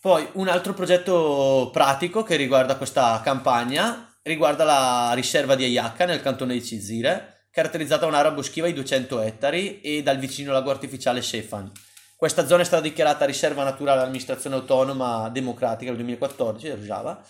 Poi 0.00 0.28
un 0.34 0.48
altro 0.48 0.74
progetto 0.74 1.70
pratico 1.72 2.22
che 2.22 2.36
riguarda 2.36 2.76
questa 2.76 3.20
campagna 3.24 4.16
riguarda 4.22 4.64
la 4.64 5.12
riserva 5.14 5.56
di 5.56 5.64
Ayacca 5.64 6.04
nel 6.04 6.22
cantone 6.22 6.52
di 6.52 6.64
Cizire, 6.64 7.46
caratterizzata 7.50 8.02
da 8.02 8.06
un'area 8.06 8.30
boschiva 8.30 8.66
di 8.66 8.74
200 8.74 9.20
ettari 9.20 9.80
e 9.80 10.02
dal 10.02 10.18
vicino 10.18 10.52
lago 10.52 10.70
artificiale 10.70 11.22
Sefan. 11.22 11.72
Questa 12.14 12.46
zona 12.46 12.62
è 12.62 12.64
stata 12.64 12.82
dichiarata 12.82 13.24
riserva 13.24 13.64
naturale 13.64 14.00
all'amministrazione 14.00 14.56
autonoma 14.56 15.28
democratica 15.30 15.90
nel 15.90 15.98
2014 15.98 16.68
del 16.68 16.84
Java 16.84 17.24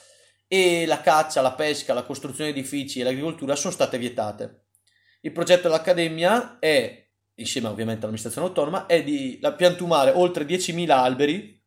e 0.46 0.86
la 0.86 1.00
caccia, 1.00 1.40
la 1.40 1.52
pesca, 1.52 1.94
la 1.94 2.02
costruzione 2.02 2.52
di 2.52 2.58
edifici 2.58 3.00
e 3.00 3.04
l'agricoltura 3.04 3.54
sono 3.54 3.72
state 3.72 3.98
vietate. 3.98 4.67
Il 5.20 5.32
progetto 5.32 5.62
dell'Accademia 5.62 6.58
è, 6.58 7.06
insieme 7.34 7.68
ovviamente 7.68 8.00
all'amministrazione 8.00 8.46
autonoma, 8.46 8.86
è 8.86 9.02
di 9.02 9.40
piantumare 9.56 10.12
oltre 10.12 10.44
10.000 10.44 10.90
alberi 10.90 11.60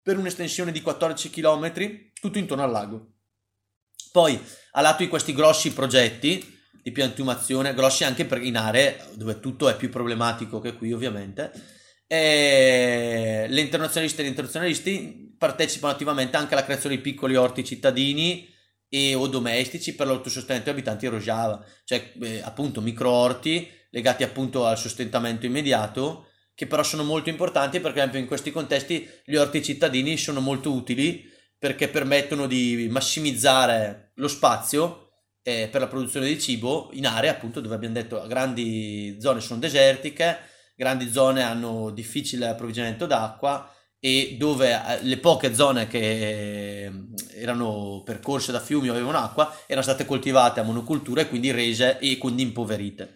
per 0.00 0.18
un'estensione 0.18 0.72
di 0.72 0.80
14 0.80 1.30
km 1.30 1.72
tutto 2.20 2.38
intorno 2.38 2.64
al 2.64 2.70
lago. 2.70 3.12
Poi, 4.12 4.40
a 4.72 4.80
lato 4.80 5.02
di 5.02 5.08
questi 5.08 5.34
grossi 5.34 5.72
progetti 5.72 6.54
di 6.82 6.90
piantumazione, 6.92 7.74
grossi 7.74 8.04
anche 8.04 8.26
in 8.40 8.56
aree 8.56 8.98
dove 9.14 9.40
tutto 9.40 9.68
è 9.68 9.76
più 9.76 9.90
problematico 9.90 10.60
che 10.60 10.74
qui 10.74 10.92
ovviamente, 10.92 11.50
le 12.06 13.60
internazionaliste 13.60 14.22
e 14.22 14.24
gli 14.24 14.28
internazionalisti 14.28 15.34
partecipano 15.36 15.92
attivamente 15.92 16.36
anche 16.36 16.54
alla 16.54 16.64
creazione 16.64 16.96
di 16.96 17.02
piccoli 17.02 17.36
orti 17.36 17.64
cittadini 17.64 18.54
e 18.88 19.14
o 19.14 19.26
domestici 19.26 19.94
per 19.94 20.06
l'autosostentamento 20.06 20.70
degli 20.70 20.78
abitanti 20.78 21.06
di 21.06 21.12
Rojava, 21.12 21.64
cioè 21.84 22.12
eh, 22.22 22.40
appunto 22.42 22.80
micro 22.80 23.10
orti 23.10 23.68
legati 23.90 24.22
appunto 24.22 24.66
al 24.66 24.78
sostentamento 24.78 25.46
immediato 25.46 26.28
che 26.54 26.66
però 26.66 26.82
sono 26.82 27.04
molto 27.04 27.28
importanti 27.28 27.80
perché 27.80 27.94
per 27.94 27.98
esempio 27.98 28.20
in 28.20 28.26
questi 28.26 28.50
contesti 28.50 29.08
gli 29.24 29.36
orti 29.36 29.62
cittadini 29.62 30.16
sono 30.16 30.40
molto 30.40 30.72
utili 30.72 31.30
perché 31.58 31.88
permettono 31.88 32.46
di 32.46 32.86
massimizzare 32.90 34.12
lo 34.16 34.28
spazio 34.28 35.10
eh, 35.42 35.68
per 35.70 35.80
la 35.80 35.86
produzione 35.86 36.26
di 36.26 36.40
cibo 36.40 36.90
in 36.92 37.06
aree 37.06 37.30
appunto 37.30 37.60
dove 37.60 37.74
abbiamo 37.74 37.94
detto 37.94 38.24
grandi 38.26 39.16
zone 39.20 39.40
sono 39.40 39.60
desertiche, 39.60 40.38
grandi 40.74 41.10
zone 41.10 41.42
hanno 41.42 41.90
difficile 41.90 42.48
approvvigionamento 42.48 43.06
d'acqua 43.06 43.70
e 43.98 44.36
dove 44.38 44.72
eh, 44.72 45.02
le 45.02 45.18
poche 45.18 45.54
zone 45.54 45.86
che 45.86 46.84
eh, 46.84 46.92
erano 47.34 48.02
percorse 48.04 48.52
da 48.52 48.60
fiumi 48.60 48.88
o 48.88 48.92
avevano 48.92 49.18
acqua 49.18 49.54
erano 49.66 49.82
state 49.82 50.04
coltivate 50.04 50.60
a 50.60 50.64
monocultura 50.64 51.22
e 51.22 51.28
quindi 51.28 51.50
rese 51.50 51.98
e 51.98 52.18
quindi 52.18 52.42
impoverite. 52.42 53.14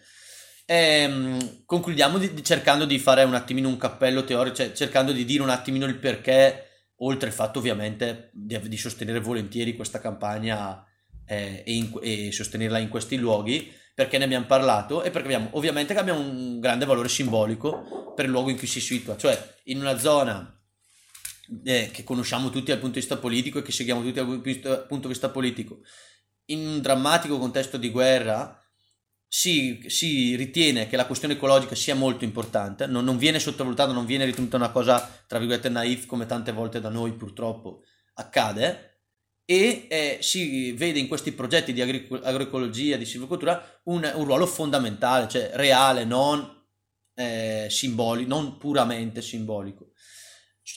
Ehm, 0.65 1.63
concludiamo 1.65 2.17
di- 2.17 2.43
cercando 2.43 2.85
di 2.85 2.97
fare 2.97 3.23
un 3.23 3.33
attimino 3.33 3.67
un 3.67 3.77
cappello 3.77 4.23
teorico, 4.23 4.55
cioè 4.55 4.71
cercando 4.71 5.11
di 5.11 5.25
dire 5.25 5.43
un 5.43 5.49
attimino 5.49 5.85
il 5.85 5.97
perché, 5.97 6.67
oltre 6.97 7.27
il 7.27 7.33
fatto 7.33 7.59
ovviamente 7.59 8.29
di, 8.33 8.57
di 8.67 8.77
sostenere 8.77 9.19
volentieri 9.19 9.75
questa 9.75 9.99
campagna 9.99 10.83
eh, 11.25 11.63
e, 11.65 11.73
in- 11.73 11.99
e 12.01 12.31
sostenerla 12.31 12.77
in 12.77 12.89
questi 12.89 13.17
luoghi, 13.17 13.71
perché 13.93 14.17
ne 14.17 14.23
abbiamo 14.23 14.45
parlato 14.45 15.03
e 15.03 15.11
perché 15.11 15.27
abbiamo, 15.27 15.49
ovviamente 15.57 15.93
che 15.93 15.99
abbiamo 15.99 16.21
un 16.21 16.59
grande 16.59 16.85
valore 16.85 17.09
simbolico 17.09 18.13
per 18.15 18.25
il 18.25 18.31
luogo 18.31 18.49
in 18.49 18.57
cui 18.57 18.67
si 18.67 18.79
situa, 18.79 19.17
cioè 19.17 19.55
in 19.65 19.79
una 19.79 19.97
zona 19.97 20.55
eh, 21.63 21.89
che 21.91 22.03
conosciamo 22.03 22.49
tutti 22.49 22.71
dal 22.71 22.79
punto 22.79 22.95
di 22.95 22.99
vista 22.99 23.17
politico 23.17 23.59
e 23.59 23.61
che 23.61 23.71
seguiamo 23.71 24.01
tutti 24.01 24.13
dal 24.13 24.85
punto 24.87 25.07
di 25.07 25.13
vista- 25.13 25.29
politico, 25.29 25.81
in 26.45 26.65
un 26.65 26.81
drammatico 26.81 27.37
contesto 27.37 27.77
di 27.77 27.89
guerra 27.89 28.57
si, 29.27 29.83
si 29.87 30.35
ritiene 30.35 30.87
che 30.87 30.97
la 30.97 31.05
questione 31.05 31.35
ecologica 31.35 31.75
sia 31.75 31.95
molto 31.95 32.25
importante, 32.25 32.85
non, 32.87 33.05
non 33.05 33.17
viene 33.17 33.39
sottovalutata, 33.39 33.93
non 33.93 34.05
viene 34.05 34.25
ritenuta 34.25 34.57
una 34.57 34.71
cosa, 34.71 35.23
tra 35.27 35.39
virgolette, 35.39 35.69
naif 35.69 36.05
come 36.05 36.25
tante 36.25 36.51
volte 36.51 36.81
da 36.81 36.89
noi 36.89 37.13
purtroppo 37.13 37.83
accade, 38.15 38.99
e 39.45 39.87
eh, 39.89 40.17
si 40.21 40.73
vede 40.73 40.99
in 40.99 41.07
questi 41.07 41.31
progetti 41.31 41.73
di 41.73 41.81
agrico- 41.81 42.21
agroecologia, 42.21 42.97
di 42.97 43.05
silvicoltura, 43.05 43.81
un, 43.85 44.09
un 44.15 44.25
ruolo 44.25 44.45
fondamentale, 44.45 45.27
cioè 45.29 45.51
reale, 45.53 46.03
non 46.03 46.59
eh, 47.15 47.67
simbolico, 47.69 48.27
non 48.29 48.57
puramente 48.57 49.21
simbolico. 49.21 49.90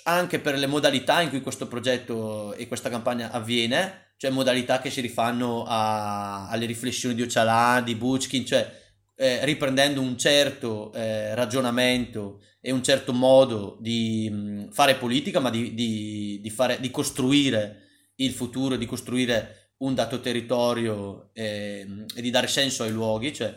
Anche 0.02 0.38
per 0.38 0.58
le 0.58 0.66
modalità 0.66 1.20
in 1.22 1.30
cui 1.30 1.40
questo 1.40 1.66
progetto 1.66 2.52
e 2.54 2.66
questa 2.68 2.90
campagna 2.90 3.30
avviene, 3.30 4.12
cioè 4.16 4.30
modalità 4.30 4.80
che 4.80 4.90
si 4.90 5.00
rifanno 5.00 5.64
a- 5.66 6.48
alle 6.48 6.66
riflessioni 6.66 7.14
di 7.14 7.22
Öcalan, 7.22 7.84
di 7.84 7.94
Buchkin, 7.94 8.44
cioè 8.44 8.82
eh, 9.16 9.44
riprendendo 9.44 10.00
un 10.00 10.18
certo 10.18 10.92
eh, 10.92 11.34
ragionamento 11.36 12.42
e 12.60 12.72
un 12.72 12.82
certo 12.82 13.12
modo 13.12 13.76
di 13.80 14.28
mh, 14.28 14.70
fare 14.72 14.96
politica, 14.96 15.38
ma 15.40 15.50
di, 15.50 15.72
di- 15.74 16.40
di 16.42 16.50
fare- 16.50 16.80
di 16.80 16.90
costruire 16.90 17.82
il 18.16 18.32
futuro, 18.32 18.76
di 18.76 18.86
costruire 18.86 19.70
un 19.78 19.94
dato 19.94 20.20
territorio 20.20 21.30
ehm, 21.32 22.06
e 22.14 22.22
di 22.22 22.30
dare 22.30 22.46
senso 22.48 22.82
ai 22.82 22.90
luoghi, 22.92 23.32
cioè 23.32 23.54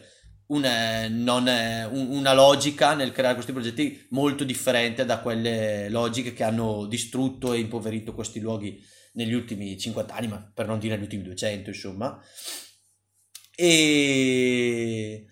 un, 0.47 0.61
non, 1.09 1.45
un- 1.91 2.07
una 2.17 2.33
logica 2.33 2.93
nel 2.93 3.11
creare 3.11 3.33
questi 3.35 3.51
progetti 3.51 4.05
molto 4.11 4.43
differente 4.43 5.05
da 5.05 5.19
quelle 5.19 5.89
logiche 5.89 6.33
che 6.33 6.43
hanno 6.43 6.85
distrutto 6.85 7.53
e 7.53 7.59
impoverito 7.59 8.13
questi 8.13 8.39
luoghi 8.39 8.81
negli 9.13 9.33
ultimi 9.33 9.77
50 9.77 10.13
anni, 10.15 10.27
ma 10.27 10.51
per 10.53 10.67
non 10.67 10.79
dire 10.79 10.95
negli 10.95 11.03
ultimi 11.03 11.23
200, 11.23 11.69
insomma. 11.69 12.19
E 13.55 15.25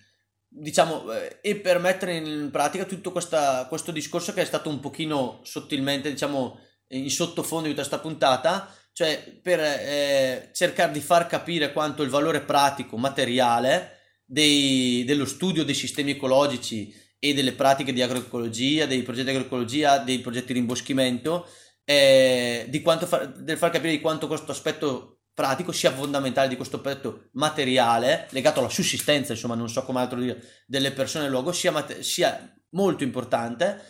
diciamo, 0.47 1.11
eh, 1.13 1.39
e 1.41 1.55
per 1.57 1.79
mettere 1.79 2.15
in 2.15 2.49
pratica 2.51 2.85
tutto 2.85 3.11
questa- 3.11 3.65
questo 3.67 3.91
discorso 3.91 4.33
che 4.33 4.41
è 4.41 4.45
stato 4.45 4.69
un 4.69 4.79
pochino 4.79 5.41
sottilmente, 5.43 6.09
diciamo, 6.09 6.59
in 6.89 7.09
sottofondo 7.11 7.67
di 7.67 7.73
questa 7.73 7.99
puntata, 7.99 8.73
cioè 8.93 9.39
per 9.41 9.59
eh, 9.59 10.49
cercare 10.53 10.91
di 10.93 11.01
far 11.01 11.27
capire 11.27 11.73
quanto 11.73 12.03
il 12.03 12.09
valore 12.09 12.41
pratico, 12.41 12.97
materiale 12.97 13.94
dei- 14.25 15.03
dello 15.05 15.25
studio 15.25 15.63
dei 15.63 15.75
sistemi 15.75 16.11
ecologici 16.11 16.93
e 17.19 17.33
delle 17.33 17.53
pratiche 17.53 17.93
di 17.93 18.01
agroecologia, 18.01 18.85
dei 18.85 19.03
progetti 19.03 19.29
di 19.29 19.35
agroecologia, 19.35 19.99
dei 19.99 20.19
progetti 20.19 20.47
di 20.47 20.59
rimboschimento, 20.59 21.47
eh, 21.83 22.65
di 22.67 22.81
quanto 22.81 23.05
far, 23.05 23.31
del 23.31 23.57
far 23.57 23.71
capire 23.71 23.91
di 23.91 24.01
quanto 24.01 24.27
questo 24.27 24.51
aspetto 24.51 25.19
pratico 25.33 25.71
sia 25.71 25.91
fondamentale, 25.91 26.47
di 26.47 26.55
questo 26.55 26.77
aspetto 26.77 27.29
materiale, 27.33 28.27
legato 28.31 28.59
alla 28.59 28.69
sussistenza, 28.69 29.33
insomma, 29.33 29.55
non 29.55 29.69
so 29.69 29.83
come 29.83 29.99
altro 29.99 30.19
dire, 30.19 30.63
delle 30.65 30.91
persone 30.91 31.25
nel 31.25 31.33
luogo, 31.33 31.51
sia, 31.51 31.73
sia 32.01 32.53
molto 32.69 33.03
importante, 33.03 33.81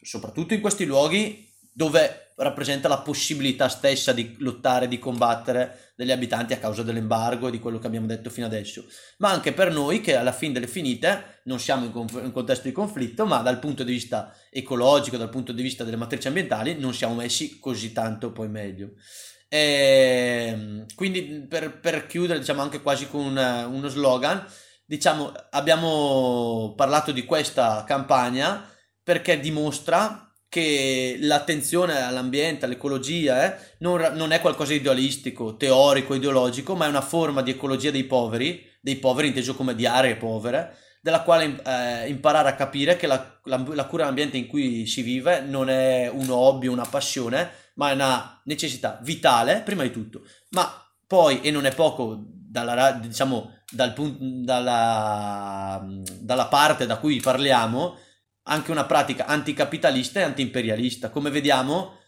soprattutto 0.00 0.54
in 0.54 0.60
questi 0.60 0.84
luoghi 0.84 1.48
dove 1.72 2.29
rappresenta 2.40 2.88
la 2.88 2.98
possibilità 2.98 3.68
stessa 3.68 4.12
di 4.12 4.34
lottare, 4.38 4.88
di 4.88 4.98
combattere 4.98 5.92
degli 5.94 6.10
abitanti 6.10 6.54
a 6.54 6.58
causa 6.58 6.82
dell'embargo 6.82 7.48
e 7.48 7.50
di 7.50 7.58
quello 7.60 7.78
che 7.78 7.86
abbiamo 7.86 8.06
detto 8.06 8.30
fino 8.30 8.46
adesso, 8.46 8.86
ma 9.18 9.30
anche 9.30 9.52
per 9.52 9.70
noi 9.70 10.00
che 10.00 10.16
alla 10.16 10.32
fine 10.32 10.54
delle 10.54 10.66
finite 10.66 11.40
non 11.44 11.60
siamo 11.60 11.84
in, 11.84 11.92
conf- 11.92 12.22
in 12.22 12.32
contesto 12.32 12.66
di 12.68 12.72
conflitto, 12.72 13.26
ma 13.26 13.38
dal 13.42 13.58
punto 13.58 13.82
di 13.82 13.92
vista 13.92 14.34
ecologico, 14.50 15.18
dal 15.18 15.28
punto 15.28 15.52
di 15.52 15.62
vista 15.62 15.84
delle 15.84 15.96
matrici 15.96 16.28
ambientali, 16.28 16.78
non 16.78 16.94
siamo 16.94 17.14
messi 17.14 17.58
così 17.58 17.92
tanto 17.92 18.32
poi 18.32 18.48
meglio. 18.48 18.92
Ehm, 19.48 20.86
quindi 20.94 21.44
per, 21.48 21.80
per 21.80 22.06
chiudere, 22.06 22.38
diciamo 22.38 22.62
anche 22.62 22.80
quasi 22.80 23.08
con 23.08 23.20
un- 23.20 23.66
uno 23.70 23.88
slogan, 23.88 24.44
diciamo 24.86 25.32
abbiamo 25.50 26.72
parlato 26.76 27.12
di 27.12 27.24
questa 27.24 27.84
campagna 27.86 28.66
perché 29.02 29.38
dimostra 29.40 30.29
che 30.50 31.16
l'attenzione 31.20 32.02
all'ambiente, 32.02 32.64
all'ecologia, 32.64 33.44
eh, 33.46 33.74
non, 33.78 34.00
non 34.16 34.32
è 34.32 34.40
qualcosa 34.40 34.72
di 34.72 34.78
idealistico, 34.78 35.56
teorico, 35.56 36.12
ideologico, 36.14 36.74
ma 36.74 36.86
è 36.86 36.88
una 36.88 37.00
forma 37.00 37.40
di 37.40 37.52
ecologia 37.52 37.92
dei 37.92 38.02
poveri, 38.02 38.68
dei 38.80 38.96
poveri 38.96 39.28
inteso 39.28 39.54
come 39.54 39.76
di 39.76 39.86
aree 39.86 40.16
povere, 40.16 40.76
della 41.00 41.22
quale 41.22 41.62
eh, 41.64 42.08
imparare 42.08 42.48
a 42.48 42.56
capire 42.56 42.96
che 42.96 43.06
la, 43.06 43.40
la- 43.44 43.64
la 43.72 43.84
cura 43.86 44.02
dell'ambiente 44.02 44.36
in 44.36 44.48
cui 44.48 44.86
si 44.86 45.02
vive 45.02 45.40
non 45.40 45.70
è 45.70 46.10
un 46.12 46.28
hobby, 46.28 46.66
una 46.66 46.84
passione, 46.84 47.48
ma 47.74 47.90
è 47.90 47.94
una 47.94 48.42
necessità 48.44 48.98
vitale, 49.02 49.62
prima 49.64 49.84
di 49.84 49.92
tutto. 49.92 50.22
Ma 50.50 50.68
poi, 51.06 51.40
e 51.42 51.52
non 51.52 51.64
è 51.64 51.72
poco, 51.72 52.18
dalla, 52.26 52.90
diciamo, 52.92 53.58
dal 53.70 53.94
dalla, 54.18 55.86
dalla 56.18 56.46
parte 56.46 56.86
da 56.86 56.96
cui 56.98 57.20
parliamo, 57.20 57.96
anche 58.50 58.70
una 58.70 58.84
pratica 58.84 59.26
anticapitalista 59.26 60.20
e 60.20 60.24
antiimperialista. 60.24 61.10
Come 61.10 61.30
vediamo, 61.30 61.98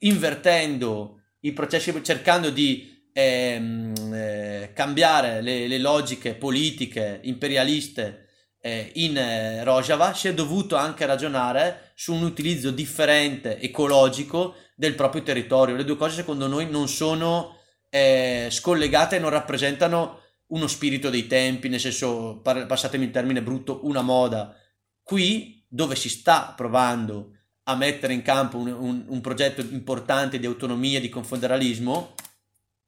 invertendo 0.00 1.20
i 1.40 1.52
processi, 1.52 1.98
cercando 2.04 2.50
di 2.50 3.08
ehm, 3.12 4.12
eh, 4.12 4.72
cambiare 4.74 5.40
le, 5.40 5.66
le 5.66 5.78
logiche 5.78 6.34
politiche 6.34 7.20
imperialiste 7.22 8.26
eh, 8.60 8.90
in 8.94 9.16
eh, 9.16 9.64
Rojava, 9.64 10.12
si 10.12 10.28
è 10.28 10.34
dovuto 10.34 10.76
anche 10.76 11.06
ragionare 11.06 11.92
su 11.94 12.12
un 12.12 12.22
utilizzo 12.22 12.70
differente, 12.70 13.58
ecologico 13.58 14.54
del 14.76 14.94
proprio 14.94 15.22
territorio. 15.22 15.74
Le 15.74 15.84
due 15.84 15.96
cose 15.96 16.16
secondo 16.16 16.46
noi 16.46 16.68
non 16.68 16.86
sono 16.86 17.56
eh, 17.88 18.48
scollegate 18.50 19.16
e 19.16 19.20
non 19.20 19.30
rappresentano 19.30 20.20
uno 20.48 20.66
spirito 20.66 21.08
dei 21.08 21.26
tempi, 21.26 21.68
nel 21.68 21.80
senso, 21.80 22.40
passatemi 22.42 23.06
il 23.06 23.10
termine 23.10 23.42
brutto, 23.42 23.80
una 23.86 24.02
moda. 24.02 24.54
Qui, 25.02 25.57
dove 25.68 25.94
si 25.94 26.08
sta 26.08 26.54
provando 26.56 27.36
a 27.64 27.76
mettere 27.76 28.14
in 28.14 28.22
campo 28.22 28.56
un, 28.56 28.68
un- 28.68 29.04
un 29.06 29.20
progetto 29.20 29.60
importante 29.60 30.38
di 30.38 30.46
autonomia, 30.46 31.00
di 31.00 31.10
confederalismo, 31.10 32.14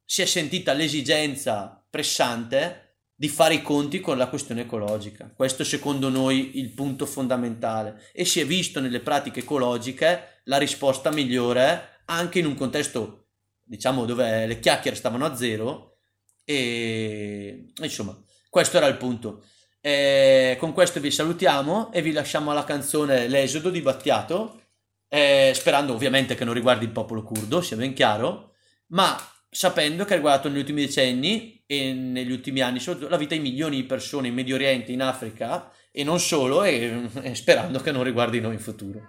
si 0.03 0.21
è 0.21 0.25
sentita 0.25 0.73
l'esigenza 0.73 1.85
pressante 1.89 2.97
di 3.15 3.29
fare 3.29 3.53
i 3.53 3.61
conti 3.61 3.99
con 3.99 4.17
la 4.17 4.27
questione 4.27 4.61
ecologica. 4.61 5.31
Questo 5.35 5.63
secondo 5.63 6.09
noi 6.09 6.57
il 6.57 6.71
punto 6.71 7.05
fondamentale 7.05 8.09
e 8.11 8.25
si 8.25 8.39
è 8.39 8.45
visto 8.45 8.79
nelle 8.79 8.99
pratiche 8.99 9.41
ecologiche 9.41 10.41
la 10.45 10.57
risposta 10.57 11.11
migliore 11.11 12.01
anche 12.05 12.39
in 12.39 12.45
un 12.47 12.55
contesto 12.55 13.27
diciamo 13.63 14.05
dove 14.05 14.47
le 14.47 14.59
chiacchiere 14.59 14.97
stavano 14.97 15.25
a 15.25 15.35
zero 15.35 15.99
e 16.43 17.71
insomma 17.81 18.19
questo 18.49 18.77
era 18.77 18.87
il 18.87 18.97
punto. 18.97 19.45
E 19.81 20.57
con 20.59 20.73
questo 20.73 20.99
vi 20.99 21.09
salutiamo 21.09 21.91
e 21.91 22.03
vi 22.03 22.11
lasciamo 22.11 22.51
alla 22.51 22.63
canzone 22.63 23.27
L'esodo 23.27 23.71
di 23.71 23.81
Battiato, 23.81 24.61
eh, 25.09 25.51
sperando 25.55 25.93
ovviamente 25.93 26.35
che 26.35 26.45
non 26.45 26.53
riguardi 26.53 26.85
il 26.85 26.91
popolo 26.91 27.23
curdo, 27.23 27.61
sia 27.61 27.75
ben 27.75 27.93
chiaro, 27.93 28.53
ma 28.87 29.17
sapendo 29.49 30.05
che 30.05 30.13
ha 30.13 30.15
riguardato 30.15 30.47
negli 30.49 30.59
ultimi 30.59 30.85
decenni 30.85 31.63
e 31.65 31.93
negli 31.93 32.31
ultimi 32.31 32.61
anni 32.61 32.79
la 33.09 33.17
vita 33.17 33.33
di 33.33 33.41
milioni 33.41 33.77
di 33.77 33.83
persone 33.83 34.27
in 34.27 34.35
Medio 34.35 34.55
Oriente, 34.55 34.91
in 34.91 35.01
Africa 35.01 35.71
e 35.91 36.03
non 36.03 36.19
solo, 36.19 36.63
e, 36.63 37.09
e 37.23 37.35
sperando 37.35 37.79
che 37.79 37.91
non 37.91 38.03
riguardi 38.03 38.39
noi 38.39 38.53
in 38.53 38.59
futuro. 38.59 39.01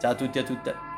Ciao 0.00 0.10
a 0.10 0.14
tutti 0.14 0.38
e 0.38 0.40
a 0.40 0.44
tutte. 0.44 0.95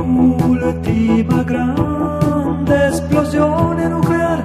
L'ultima 0.00 1.42
grande 1.42 2.86
esplosione 2.86 3.88
nucleare. 3.88 4.44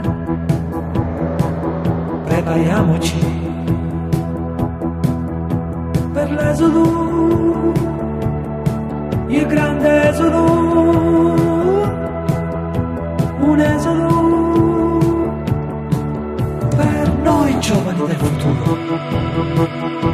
Prepariamoci 2.26 3.20
per 6.12 6.32
l'esodo, 6.32 7.72
il 9.28 9.46
grande 9.46 10.10
esodo, 10.10 10.44
un 13.40 13.60
esodo 13.60 14.98
per 16.76 17.14
noi 17.22 17.60
giovani 17.60 18.06
del 18.08 18.16
futuro. 18.16 20.13